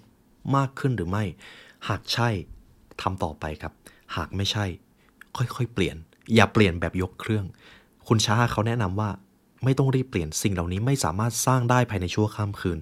[0.55, 1.23] มากขึ้นหรือไม่
[1.87, 2.29] หากใช่
[3.01, 3.73] ทำต่อไปครับ
[4.15, 4.65] หากไม่ใช่
[5.37, 5.95] ค่อยๆ เปลี่ยน
[6.35, 7.45] อย่าเปลี่ยนแบบยกเครื่อง
[8.07, 9.09] คุณช้าเขาแนะนำว่า
[9.63, 12.77] ไม่ต้องรีบเปลี่ยนสิ่งเหล่านี้ไม่สามารถสร้างได้ภายในชั่วข้ามคืน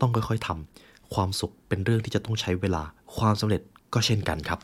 [0.00, 2.82] ต้องค่อยๆทำความสุขเป็นเรื่องที่จะต้องใช้เวลา
[3.18, 3.60] ความสำเร็จ
[3.94, 4.60] ก็เช่นกันครับ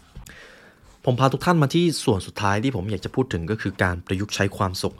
[1.05, 4.95] ผมพาทุกท่านมาที่ส่วนสุดท้ายที่ผมอยากจะพูดถึงก็คือการประยุกต์ใช้ความสุข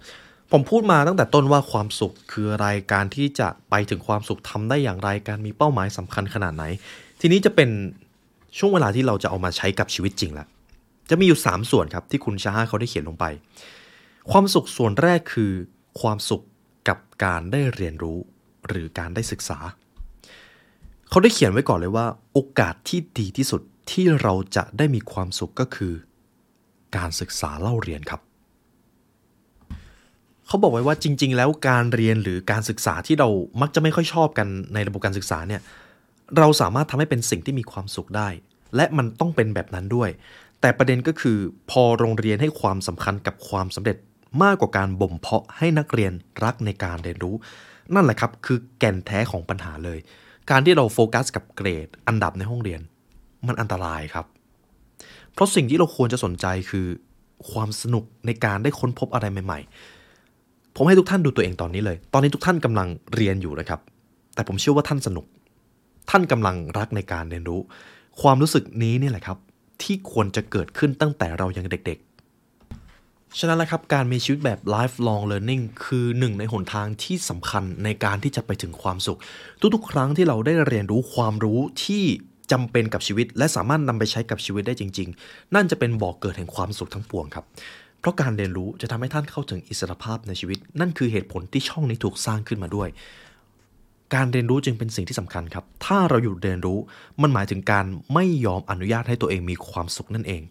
[0.53, 6.65] ผมพูดมาตั้งแต่ต้นว่าความสุขคืออะไรการที่จะไปถึงความสุขทำได้อย่างไรการมีเป้าหมายสำคัญขนาดไหน
[7.21, 7.71] ทีนี้จะเป็น
[8.59, 10.49] ช่วงเวลาที่เราจะเอามาใช้กับชีวิตจริงแล้ว
[11.11, 13.25] จะมีอยู่ 3 ส่วนครับที่คุณชาฮาเขาได้เขียนลงไป
[14.31, 15.53] ความสุขส่วนแรกคือ
[16.01, 16.43] ความสุข
[16.89, 18.19] กับการได้เรียนรู้
[18.69, 19.59] หรือการได้ศึกษา
[21.11, 25.93] เขาได้เขียนไว้ก่อนเลยว่าโอกาสที่ดีที่สุดที่เราจะได้มีความสุขก็คือ
[26.97, 28.21] การศึกษาเล่าเรียนครับ
[30.47, 33.29] เขาบอกไว้ว่าจริง ๆ แล้วการเรียนหรือการศึกษาที่เรา
[33.61, 35.61] มักจะไม่ค่อยชอบกันในระบบการศึกษาเนี่ย
[36.39, 38.29] เราสามารถทำให้เป็นสิ่งที่มีความสุขได้
[38.77, 40.11] และมันต้องเป็นแบบนั้นด้วย
[40.61, 41.39] แต่ประเด็นก็คือ
[41.71, 43.97] พอโรงเรียนให้ความสำคัญกับความสำเร็จ
[44.43, 46.13] มากกว่าการบ่มเพาะให้นักเรียน
[46.45, 47.35] รักในการเรียนรู้
[47.95, 49.99] นั่นแหละครับคือแก่นแท้ของปัญหาเลย
[50.51, 52.81] การที่เราโฟกัสกับเกรดอันดับในห้องเรียน
[53.47, 54.27] มันอันตรายครับ
[55.33, 56.87] เพราะสิ่งที่เราควรจะสนใจคือ
[57.51, 59.61] ความสนุกในการได้ค้นพบอะไรใหม่
[60.17, 63.81] ๆ ผมให้ทุกท่านดูตัวเองตอนนี้เลย ตอนนี้ทุกท่านกำลังเรียนอยู่นะครับ
[64.35, 65.27] แต่ผมเชื่อว่าท่านสนุก
[66.11, 67.61] ท่านกำลังรักในการเรียนรู้
[68.21, 69.39] ความรู้สึกนี้นี่แหละครับ
[69.83, 71.99] ที่ควรจะเกิดขึ้นตั้งแต่เรายังเด็ก
[73.39, 79.19] ฉะนั้นแหละครับการมีชีวิตแบบ lifelong learning คือหนึ่งในหนทางที่สำคัญในการที่จะไปถึงความสุข
[79.75, 82.05] ทุกๆ ครั้งที่เราได้เรียนรู้ความรู้ที่
[82.53, 87.45] จำเป็นกับชีวิต และสามารถนำไปใช้กับชีวิตได้จริง ๆ นั่นจะเป็นบ่อกเกิดแห่งความสุขทั้งปวงครับ
[88.01, 92.89] เพราะการเรียนรู้จะทำให้ท่านเข้าถึงอิสรภาพในชีวิต นั่นคือเหตุผลที่ช่องนี้ถูกสร้างขึ้นมาด้วย
[94.15, 96.79] การเรียนรู้จึงเป็นสิ่งที่สำคัญครับ ถ้าเราอยู่เรียนรู้
[97.23, 100.43] มันหมายถึงการไม่ยอมอนุญาตให้ตัวเองมีความสุขนั่นเอง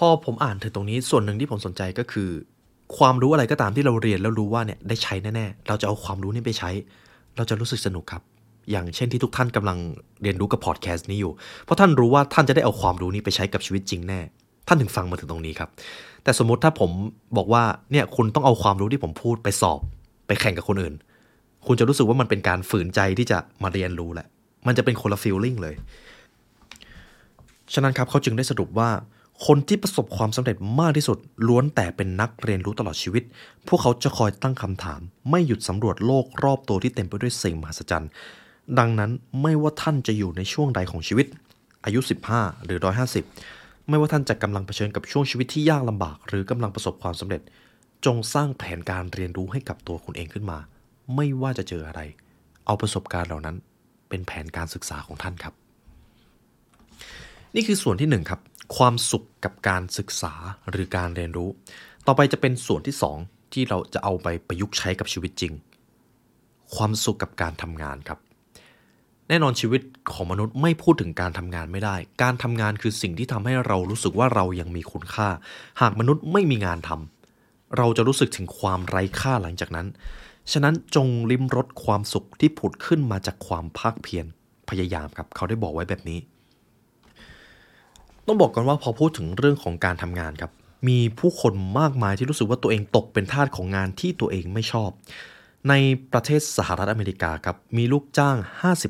[0.00, 2.28] พอผมอ่านถึงตรงนี้ส่วนหนึ่งที่ผมสนใจก็คือ
[2.96, 6.70] ความรู้อะไรก็ตามที่เราเรียนแล้วรู้ว่าเนี่ยได้ใช้แน่ๆ เราจะเอาความรู้นี้ไปใช้
[7.36, 8.22] เราจะรู้สึกสนุกครับ
[8.70, 9.78] อย่างเช่นที่ทุกท่านกำลัง
[10.22, 11.32] เรียนรู้กับพอดแคสต์นี้อยู่
[11.64, 14.20] เพราะท่านรู้ว่าท่านจะได้เอาความรู้นี้ไปใช้กับชีวิตจริงแน่
[14.68, 15.68] ท่านถึงฟังมาถึงตรงนี้ครับ
[16.24, 16.90] แต่สมมติถ้าผม
[17.36, 19.80] บอกว่าเนี่ยคุณต้องเอาความรู้ที่ผมพูดไปสอบ
[20.26, 20.94] ไปแข่งกับคนอื่น
[21.66, 24.26] คุณจะรู้สึกว่ามันเป็นการฝืนใจที่จะมาเรียนรู้แหละ
[24.66, 25.74] มันจะเป็นคนละฟีลลิ่งเลย
[27.74, 28.88] ฉะนั้นครับเขาจึงได้สรุปว่า
[29.46, 31.18] คนที่ประสบความสำเร็จมากที่สุด
[31.48, 33.22] ล้วนแต่เป็นนักเรียนรู้ตลอดชีวิต
[33.68, 38.10] พวกเขาจะคอยตั้งคำถาม ไม่หยุดสำรวจโลกรอบตัวที่เต็มไปด้วยสิ่งมหัศจรรย์
[38.78, 39.10] ดังนั้น
[39.42, 41.26] ไม่ว่าท่านจะอยู่ในช่วงใดของชีวิต
[41.84, 42.00] อายุ
[42.32, 42.78] 15 หรือ
[43.34, 47.42] 150 ไม่ว่าท่านจะกำลังเผชิญกับช่วงชีวิตที่ยากลำบาก หรือกำลังประสบความสำเร็จ
[48.04, 50.58] จงสร้างแผนการเรียนรู้ให้กับตัวคุณเองขึ้นมา
[51.16, 52.00] ไม่ว่าจะเจออะไร
[52.66, 53.56] เอาประสบการณ์เหล่านั้น
[54.08, 55.54] เป็นแผนการศึกษาของท่านครับ
[57.54, 58.40] นี่คือส่วนที่หนึ่งครับ
[58.76, 60.32] ความสุขกับการศึกษา
[60.70, 61.50] หรือการเรียนรู้
[62.06, 63.18] ต่อไปจะเป็นส่วนที่สอง
[63.52, 65.52] ที่เราจะเอาไปประยุกต์ใช้กับชีวิตจริง
[66.74, 68.18] ความสุขกับการทำงานครับ
[69.28, 75.28] แน่นอนชีวิตของมนุษย์ไม่พูดถึงการทำงานไม่ได้ การทำงานคือสิ่งที่ทำให้เรารู้สึกว่าเรายังมีคุณค่า
[75.80, 79.86] หากมนุษย์ไม่มีงานทำเราจะรู้สึกถึงความไร้ค่าหลังจากนั้น
[80.52, 84.26] ฉะนั้นจงลิ้มรสความสุขที่ผุดขึ้นมาจากความภาคเพียร
[84.68, 86.18] พยายามครับ เขาได้บอกไว้แบบนี้
[88.30, 90.50] ต้องบอกก่อนว่าพอพูดถึงเรื่องของการทำงานครับ
[90.88, 94.90] มีผู้คนมากมายที่รู้สึกว่าตัวเองตกเป็นทาสของงานที่ตัวเองไม่ชอบ
[95.68, 95.74] ใน
[96.12, 98.36] ประเทศสหรัฐอเมริกาครับมีลูกจ้าง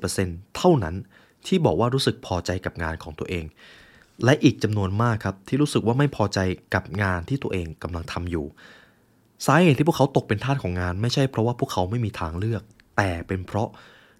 [0.00, 0.94] 50%เท่านั้น
[1.46, 3.44] ที่บอกว่ารู้สึกพอใจกับงานของตัวเอง
[4.24, 6.38] และอีกจำนวนมากครับที่รู้สึกว่าไม่พอใจ
[6.74, 8.46] กับงานที่ตัวเองกำลังทำอยู่
[9.46, 12.62] สาเหตุที่พวกเขาตกเป็นทาสของงานไม่ใช่เพราะว่าพวกเขาไม่มีทางเลือก
[12.96, 13.68] แต่เป็นเพราะ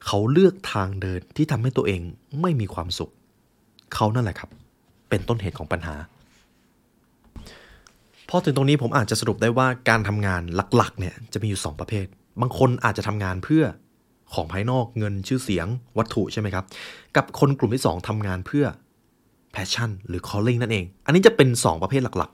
[0.07, 2.01] เขาเลือกทางเดินที่ทำให้ตัวเอง
[2.41, 3.11] ไม่มีความสุข
[3.95, 4.51] เขานั่นแหละครับ
[5.11, 5.97] เป็นต้นเหตุของปัญหา
[8.29, 10.43] พอถึงตรงนี้ผมอาจจะสรุปได้ว่าการทำงาน
[10.77, 12.07] หลักๆเนี่ยจะมีอยู่ 2 ประเภท
[12.41, 13.65] บางคนอาจจะทำงานเพื่อ
[14.35, 15.67] ของภายนอกเงินชื่อเสียง
[15.99, 16.65] วัตถุใช่ไหมครับ
[17.17, 18.65] กับคนกลุ่มที่ 2ทำงานเพื่อ
[19.55, 22.31] passion หรือ calling นั่นเอง อันนี้จะเป็น 2 ประเภทหลัก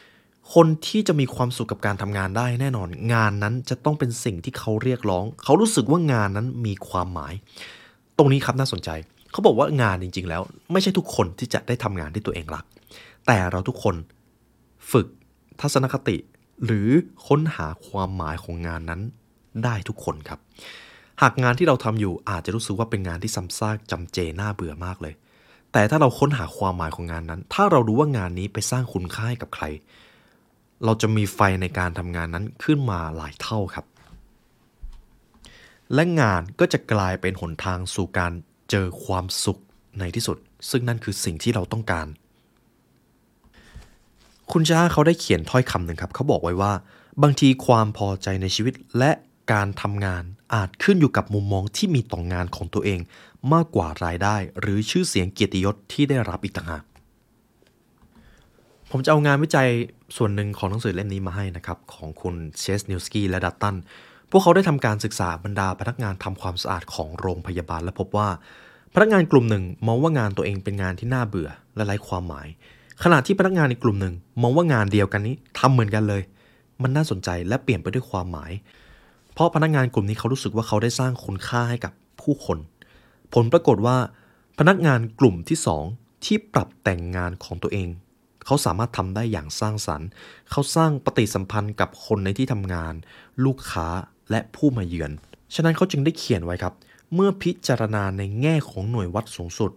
[0.00, 7.34] ๆ คนที่จะมีความสุขกับการทำงานได้แน่นอน งานนั้นจะต้องเป็นสิ่งที่เขาเรียกร้อง เขารู้สึกว่างานนั้นมีความหมาย
[8.18, 8.90] ตรงนี้ครับน่าสนใจ
[9.36, 12.64] เขาบอกว่างานจริง ๆ แล้ว ไม่ใช่ทุกคนที่จะได้ทำงานที่ตัวเองรัก
[13.26, 13.94] แต่เราทุกคน
[14.92, 15.06] ฝึก
[15.60, 16.16] ทัศนคติ
[16.64, 16.88] หรือ
[17.26, 19.00] ค้นหาความหมายของงานนั้น
[19.64, 20.40] ได้ทุกคนครับ
[21.22, 25.14] หากงานที่เราทำอยู่อาจจะรู้สึกว่าเป็นงานที่ซ้ำซากจำเจน่าเบื่อมากเลย
[25.72, 29.64] แต่ถ้าเราค้นหาความหมายของงานนั้น ถ้าเรารู้ว่างานนี้ไปสร้างคุณค่าให้กับใคร
[30.84, 33.86] เราจะมีไฟในการทำงานนั้นขึ้นมาหลายเท่าครับ
[35.94, 38.32] และงานก็จะกลายเป็นหนทางสู่การ
[38.70, 39.58] เจอความสุข
[39.98, 40.36] ในที่สุด
[40.70, 42.06] ซึ่งนั่นคือสิ่งที่เราต้องการ
[44.52, 46.72] คุณจ้าเขาได้เขียนถ้อยคำหนึ่งครับ เขาบอกไว้ว่า
[47.22, 49.10] บางทีความพอใจในชีวิตและ
[49.52, 50.22] การทำงาน
[50.54, 53.00] อาจขึ้นอยู่กับมุมมองที่มีต่องานของตัวเอง
[53.52, 56.84] มากกว่ารายได้ หรือชื่อเสียงเกียรติยศที่ได้รับอีกต่างหาก
[58.90, 59.68] ผมจะเอางานวิจัย
[60.16, 63.76] ส่วนหนึ่งของหนังสือเล่มนี้มาให้นะครับ ของคุณเชสนิวสกี้และดัตตัน
[64.30, 68.28] พวกเขาได้ทำการศึกษาบรรดาพนักงานทำความสะอาดของโรงพยาบาลและพบว่า
[68.94, 72.46] พนักงานกลุ่มหนึ่งมองว่างานตัวเองเป็นงานที่น่าเบื่อและไร้ความหมาย
[73.02, 76.22] ขณะที่พนักงานในกลุ่มหนึ่งมองว่างานเดียวกันนี้ทำเหมือนกันเลย
[76.82, 78.52] มันน่าสนใจและเปลี่ยนไปด้วยความหมาย
[79.32, 82.58] เพราะพนักงานกลุ่มนี้เขารู้สึกว่าเขาได้สร้างคุณค่าให้กับผู้คน
[83.34, 83.96] ผลปรากฏว่า
[84.58, 85.84] พนักงานกลุ่มที่สอง
[86.24, 87.88] ที่ปรับแต่งงานของตัวเอง
[88.46, 90.08] เขาสามารถทำได้อย่างสร้างสรรค์
[90.50, 92.94] เขาสร้างปฏิสัมพันธ์กับคนในที่ทำงาน
[93.44, 93.86] ลูกค้า
[94.30, 95.10] และผู้มาเยือน
[95.54, 96.74] ฉะนั้นเขาจึงได้เขียนไว้ครับ
[97.14, 99.70] เมื่อพิจารณาในแง่ของหน่วยวัดสูงสุด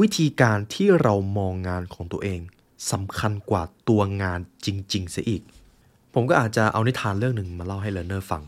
[0.00, 2.40] วิธีการที่เรามองงานของตัวเอง
[2.92, 5.42] สำคัญกว่าตัวงานจริงๆเสียอีก
[6.14, 8.42] ผมก็อาจจะเอานิทานเรื่องหนึ่งมาเล่าให้เลเนอร์ฟัง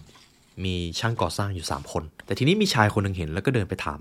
[0.65, 4.01] มีช่างก่อสร้างอยู่ 3 คน แต่ทีนี้มีชายคนหนึ่งเห็นแล้วก็เดินไปถาม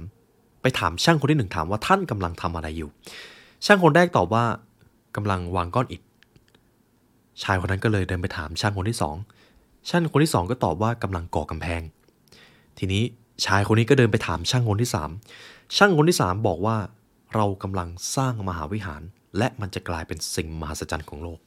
[0.62, 2.90] ไปถามช่างคนที่หนึ่งถามว่าท่านกำลังทำอะไรอยู่
[3.66, 4.46] ช่างคนแรกตอบว่า
[5.16, 6.02] กำลังวางก้อนอิฐ
[7.44, 9.16] ชายคนนั้นก็เลยเดินไปถามช่างคนที่สอง
[9.90, 11.82] ช่างคนที่สองก็ตอบว่ากำลังก่อกำแพง
[12.78, 13.04] ทีนี้
[13.46, 15.10] ชายคนนี้ก็เดินไปถามช่างคนที่สาม
[15.78, 16.78] ช่างคนที่สามบอกว่า
[17.36, 19.02] เรากำลังสร้างมหาวิหาร
[19.38, 21.40] และมันจะกลายเป็นสิ่งมหัศจรรย์ของโลก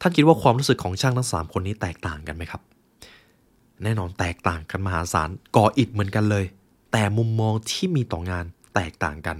[0.00, 2.62] ท่านคิดว่าความรู้สึกของช่างทั้งสามคนนี้แตกต่างกันไหมครับ
[3.82, 6.44] แน่นอนแตกต่างกันมหาศาลก่ออิฐเหมือนกันเลย
[6.92, 8.44] แต่มุมมองที่มีต่องาน
[8.74, 9.36] แตกต่างกัน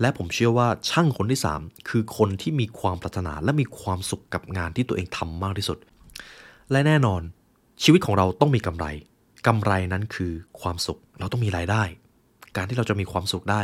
[0.00, 5.78] และผมเชื่อว่าช่างคนที่ 3 คือคนที่มีความปรารถนาและมีความสุขกับงานที่ตัวเองทำมากที่สุด
[6.70, 7.22] และแน่นอน
[7.82, 8.86] ชีวิตของเราต้องมีกำไร
[9.46, 11.82] กำไรนั้นคือความสุข เราต้องมีรายได้
[12.56, 13.62] การที่เราจะมีความสุขได้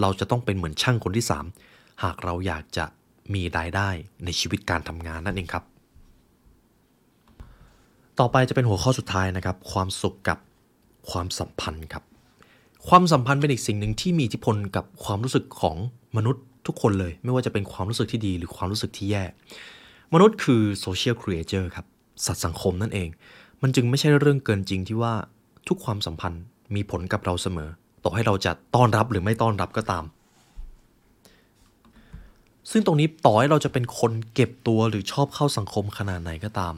[0.00, 1.26] เราจะต้องเป็นเหมือนช่างคนที่
[1.62, 2.84] 3 หากเราอยากจะ
[3.34, 3.88] มีรายได้
[4.24, 5.64] ในชีวิตการทำงานนั่นเองครับ
[8.18, 10.38] ต่อไปจะเป็นหัวข้อสุดท้ายนะครับ ความสุขกับ
[11.10, 12.04] ความสัมพันธ์ครับ
[12.88, 15.76] ความสัมพันธ์เป็นอีกสิ่งหนึ่งที่มีอิทธิพลกับความรู้สึกของ
[16.16, 19.24] มนุษย์ทุกคนเลย ไม่ว่าจะเป็นความรู้สึกที่ดีหรือความรู้สึกที่แย่
[20.14, 21.86] มนุษย์คือ social creature ครับ
[22.26, 23.08] สัตว์สังคมนั่นเอง
[23.62, 25.14] มันจึงไม่ใช่เรื่องเกินจริงที่ว่า
[25.68, 26.42] ทุกความสัมพันธ์
[26.74, 27.70] มีผลกับเราเสมอ
[28.04, 30.04] ต่อให้เราจะต้อนรับหรือไม่ต้อนรับก็ตาม
[32.70, 36.74] ซึ่งตรงนี้ต่อให้เราจะเป็นคนเก็บตัวหรือชอบเข้าสังคมขนาดไหนก็ตาม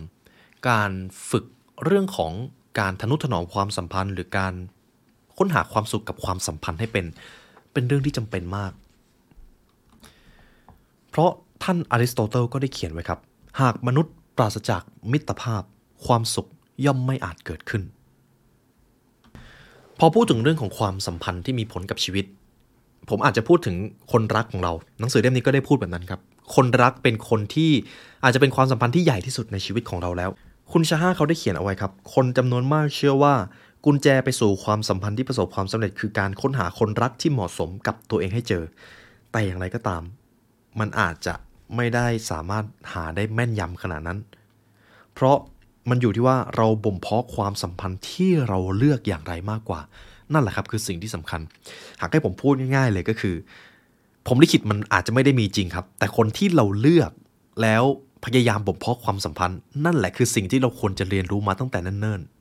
[0.69, 0.91] การ
[1.31, 1.45] ฝึก
[1.85, 2.33] เรื่องของ
[2.79, 4.55] การทนุถนอมความสัมพันธ์ หรือการ
[5.41, 7.05] ค้นหาความสุขกับความสัมพันธ์ให้เป็น
[7.72, 8.72] เป็นเรื่องที่จำเป็นมาก
[11.11, 11.30] เพราะ
[11.62, 13.18] ท่านอริสโตเติลก็ได้เขียนไว้ครับ
[13.61, 14.82] หากมนุษย์ปราศจาก
[15.12, 15.62] มิตรภาพ
[16.07, 16.49] ความสุข
[16.84, 17.82] ย่อมไม่อาจเกิดขึ้น
[19.99, 22.24] พอพูดถึงเรื่องของความสัมพันธ์ที่มีผลกับชีวิต
[23.11, 23.76] ผมอาจจะพูดถึง
[24.12, 26.20] คนรักของเรา หนังสือเล่มนี้ก็ได้พูดแบบนั้นครับ
[26.55, 27.70] คนรักเป็นคนที่
[28.24, 30.30] อาจจะเป็นความสัมพันธ์ที่ใหญ่ที่สุดในชีวิตของเราแล้ว
[30.72, 33.34] คุณชาฮาเขาได้เขียนเอาไว้ครับ คนจำนวนมากเชื่อว่า
[33.85, 38.64] กุญแจไปสู่ความสัมพันธ์ที่ประสบความสำเร็จคือการค้นหาคนรักที่เหมาะสมกับตัวเองให้เจอ
[39.33, 40.03] แต่อย่างไรก็ตาม
[40.81, 41.35] มันอาจจะ
[41.76, 44.18] ไม่ได้สามารถหาได้แม่นยำขนาดนั้น
[45.14, 45.37] เพราะ
[45.91, 49.81] มันอยู่ที่ว่าเราบ่มเพาะความสัมพันธ์ที่เราเลือกอย่างไรมากกว่า
[50.33, 51.41] นั่นแหละครับคือสิ่งที่สำคัญ
[52.01, 53.35] หากให้ผมพูดง่าย ๆ เลยก็คือ
[54.26, 57.11] ผมลิขิตมันอาจจะไม่ได้มีจริงครับ แต่คนที่เราเลือก
[57.62, 57.83] แล้ว
[58.24, 62.39] พยายามบ่มเพาะความสัมพันธ์ นั่นแหละคือสิ่งที่เราควรจะเรียนรู้มาตั้งแต่เนิ่นๆ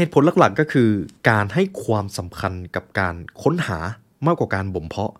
[0.00, 0.90] เหตุผลหลักๆก็คือ
[1.30, 3.78] การให้ความสำคัญกับการค้นหา
[4.26, 5.12] มากกว่าการบ่มเพาะ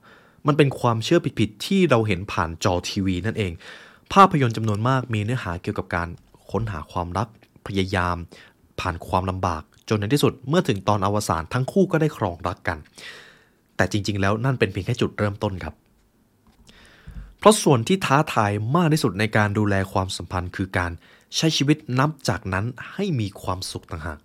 [0.47, 3.53] มันเป็นความเชื่อผิดๆที่เราเห็นผ่านจอทีวีนั่นเอง
[4.13, 6.09] ภาพยนตร์จำนวนมากมีเนื้อหาเกี่ยวกับการ
[6.51, 7.29] ค้นหาความรัก
[7.67, 8.17] พยายาม
[8.81, 12.79] ผ่านความลำบาก จนในที่สุดเมื่อถึงตอนอวสานทั้งคู่ก็ได้ครองรักกัน
[13.77, 15.75] แต่จริง ๆ แล้วนั่นเป็นเพียงแค่จุดเริ่มต้นครับ
[17.39, 20.93] เพราะส่วนที่ท้าทายมากที่สุดในการดูแลความสัมพันธ์ คือการ
[21.37, 24.21] ใช้ชีวิตนับจากนั้นให้มีความสุขต่างหาก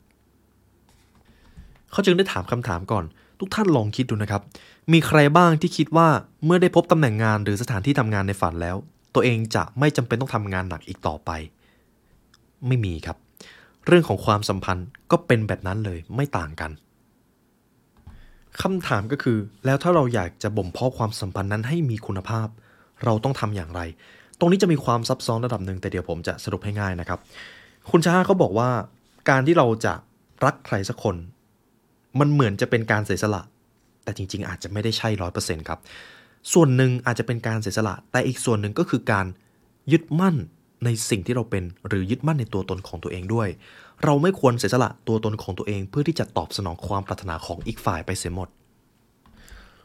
[1.96, 3.06] เขาจึงได้ถามคำถามก่อน
[3.40, 4.42] ทุกท่านลองคิดดูนะครับ
[4.94, 6.08] มีใครบ้างที่คิดว่า
[6.46, 8.76] เมื่อได้พบตำแหน่งงานหรือสถานที่ทำงานในฝันแล้ว
[9.16, 11.32] ตัวเองจะไม่จำเป็นต้องทำงานหนักอีกต่อไป
[12.68, 13.18] ไม่มีครับ
[13.86, 16.72] เรื่องของความสัมพันธ์ก็เป็นแบบนั้นเลยไม่ต่างกัน
[18.62, 22.48] คำถามก็คือ แล้วถ้าเราอยากจะบ่มเพาะความสัมพันธ์นั้นให้มีคุณภาพ
[23.04, 23.82] เราต้องทำอย่างไร
[24.40, 27.20] ตรงนี้จะมีความซับซ้อนระดับหนึ่งแต่เดี๋ยวผมจะสรุปให้ง่ายนะครับ
[27.92, 28.70] คุณชาเขาบอกว่า
[29.30, 29.94] การที่เราจะ
[30.46, 31.16] รักใครสักคน
[32.20, 33.42] มันเหมือนจะเป็นการเสียสละ
[34.04, 35.80] แต่จริง ๆ อาจจะไม่ได้ใช่ร้อยเปอร์เซ็นต์ครับ
[36.54, 39.26] ส่วนหนึ่งอาจจะเป็นการเสียสละ แต่อีกส่วนหนึ่งก็คือการ
[39.92, 40.36] ยึดมั่น
[40.86, 43.48] ในสิ่งที่เราเป็นหรือยึดมั่นในตัวตนของตัวเองด้วย
[44.04, 48.50] เราไม่ควรเสียสละตัวตนของตัวเอง เพื่อที่จะตอบสนองความปรารถนาของอีกฝ่ายไปเสียหมด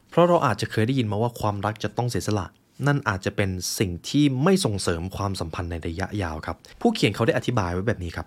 [0.09, 2.47] เพราะเราอาจจะเคยได้ยินมาว่าความรักจะต้องเสียสละ
[2.87, 8.27] นั่นอาจจะเป็นสิ่งที่ไม่ส่งเสริมความสัมพันธ์ในระยะยาวครับ ผู้เขียนเขาได้อธิบายไว้แบบนี้ครับ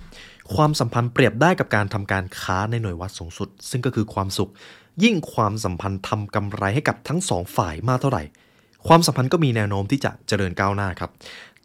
[0.55, 4.51] ความสัมพันธ์เปรียบได้กับการทำการค้าในหน่วยวัดสูงสุด ซึ่งก็คือความสุข
[5.03, 8.23] ยิ่งความสัมพันธ์ทำกำไรให้กับทั้งสองฝ่ายมากเท่าไหร่
[8.87, 11.11] ความสัมพันธ์ก็มีแนวโน้มที่จะเจริญก้าวหน้าครับ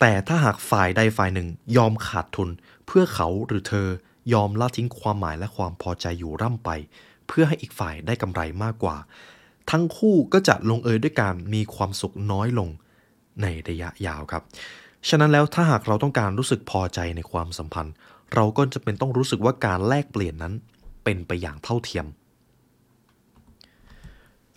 [0.01, 2.49] แต่ถ้าหากฝ่ายใดฝ่ายหนึ่งยอมขาดทุน
[2.87, 3.89] เพื่อเขาหรือเธอ
[4.33, 6.71] ยอมละทิ้งความหมายและความพอใจอยู่ร่ำไป
[7.29, 8.97] เพื่อให้อีกฝ่ายได้กำไรมากกว่า
[9.71, 12.69] ทั้งคู่ก็จะลงเอยด้วยการมีความสุขน้อยลง
[13.43, 14.43] ในระยะยาวครับ
[15.09, 17.95] ฉะนั้นแล้วถ้าหากเราต้องการรู้สึกพอใจในความสัมพันธ์
[18.35, 20.55] เราก็จะเป็นต้องรู้สึกว่าการแลกเปลี่ยนนั้น
[21.05, 22.07] เป็นไปอย่างเท่าเทียม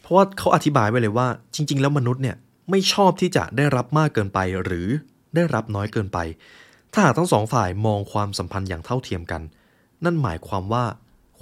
[0.02, 2.38] เพราะว่าเขาอธิบายไว้เลยว่า จริง ๆ แล้วมนุษย์เนี่ย
[2.70, 4.88] ไม่ชอบที่จะได้รับมากเกินไปหรือ
[5.36, 6.20] ได้รับน้อยเกินไป
[6.94, 9.42] ถ้าหากทั้งสองฝ่ายมองความสัมพันธ์อย่างเท่าเทียมกัน
[10.04, 10.84] นั่นหมายความว่า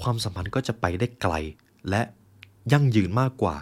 [0.01, 1.33] ความสัมพันธ์ก็จะไปได้ไกล
[1.89, 2.01] และ
[2.73, 3.55] ยั่งยืนมากกว่า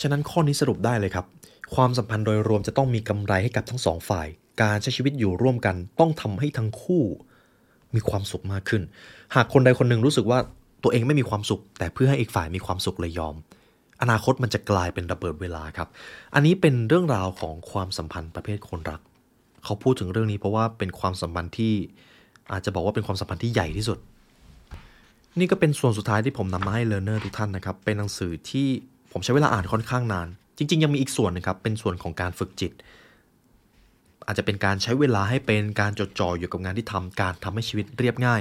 [0.00, 1.26] ฉะนั้นข้อนี้สรุปได้เลยครับ
[1.74, 4.26] ความสัมพันธ์โดยรวมจะต้องมีกำไรให้กับทั้งสองฝ่าย
[4.62, 7.04] การใช้ชีวิตอยู่ร่วมกัน ต้องทำให้ทั้งคู่
[7.94, 8.82] มีความสุขมากขึ้น
[9.34, 10.38] หากคนใดคนหนึ่งรู้สึกว่า
[10.82, 13.34] ตัวเองไม่มีความสุข แต่เพื่อให้อีกฝ่ายมีความสุขเลยยอม
[14.02, 15.88] อนาคตมันจะกลายเป็นระเบิดเวลาครับ
[16.34, 19.00] อันนี้เป็นเรื่องราวของความสัมพันธ์ประเภทคนรัก
[19.64, 21.74] เขาพูดถึงเรื่องนี้เพราะว่าเป็นความสัมพันธ์ที่
[22.52, 23.98] อาจจะบอกว่าเป็นความสัมพันธ์ที่ใหญ่ที่สุด
[25.38, 28.68] นี่ก็เป็นส่วนสุดท้ายที่ผมนำมาให้เลนเนอร์ทุกท่านนะครับ เป็นหนังสือที่
[29.12, 30.28] ผมใช้เวลาอ่านค่อนข้างนาน
[30.58, 32.72] จริง ๆ ยังมีอีกส่วนนึงครับ เป็นส่วนของการฝึกจิต
[34.26, 38.40] อาจจะเป็นการใช้เวลาให้เป็นการจดจ่ออยู่กับงานที่ทำการทำให้ชีวิตเรียบง่าย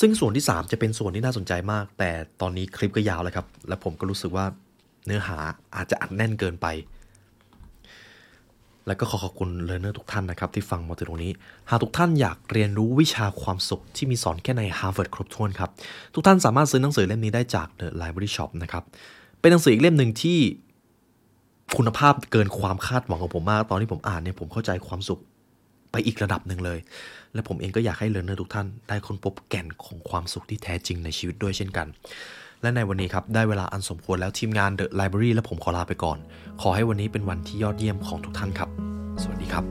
[0.00, 2.10] ซึ่งส่วนที่ 3 จะเป็นส่วนที่น่าสนใจมาก แต่
[2.40, 4.46] ตอนนี้คลิปก็ยาวแล้วครับ และผมก็รู้สึกว่า
[5.06, 5.38] เนื้อหา
[5.76, 6.66] อาจจะอัดแน่นเกินไป
[8.86, 11.32] แล้วก็ขอขอบคุณเล a ร์เนอร์ทุกท่านนะครับที่ฟังมาถึงตรงนี้
[11.68, 15.70] หากทุกท่านอยากเรียนรู้วิชาความสุขที่มีสอนแค่ใน Harvard ครบถ้วนครับ
[16.14, 18.84] ทุกท่านสามารถซื้อหนังสือเล่มนี้ได้จาก The Library Shop นะครับ
[19.40, 20.38] เป็นหนังสืออีกเล่มหนึ่งที่
[21.76, 25.20] คุณภาพเกินความคาดหวังของผมมาก ตอนที่ผมอ่านเนี่ยผมเข้าใจความสุข
[25.92, 26.78] ไปอีกระดับหนึ่งเลย
[27.34, 31.86] และผมเองก็อยากให้เล a ร์เนอร์ทุกท่านได้ค้นพบแก่นของความสุขที่แท้จริงในชีวิตด้วยเช่นกัน
[32.62, 36.18] และในวันนี้ครับ ได้เวลาอันสมควรแล้วทีมงาน The Library และผมขอลาไปก่อน
[36.62, 38.68] ขอให้วันนี้เป็นวันที่ยอดเยี่ยมของทุกท่านครับ
[39.22, 39.64] สวัสดีครับ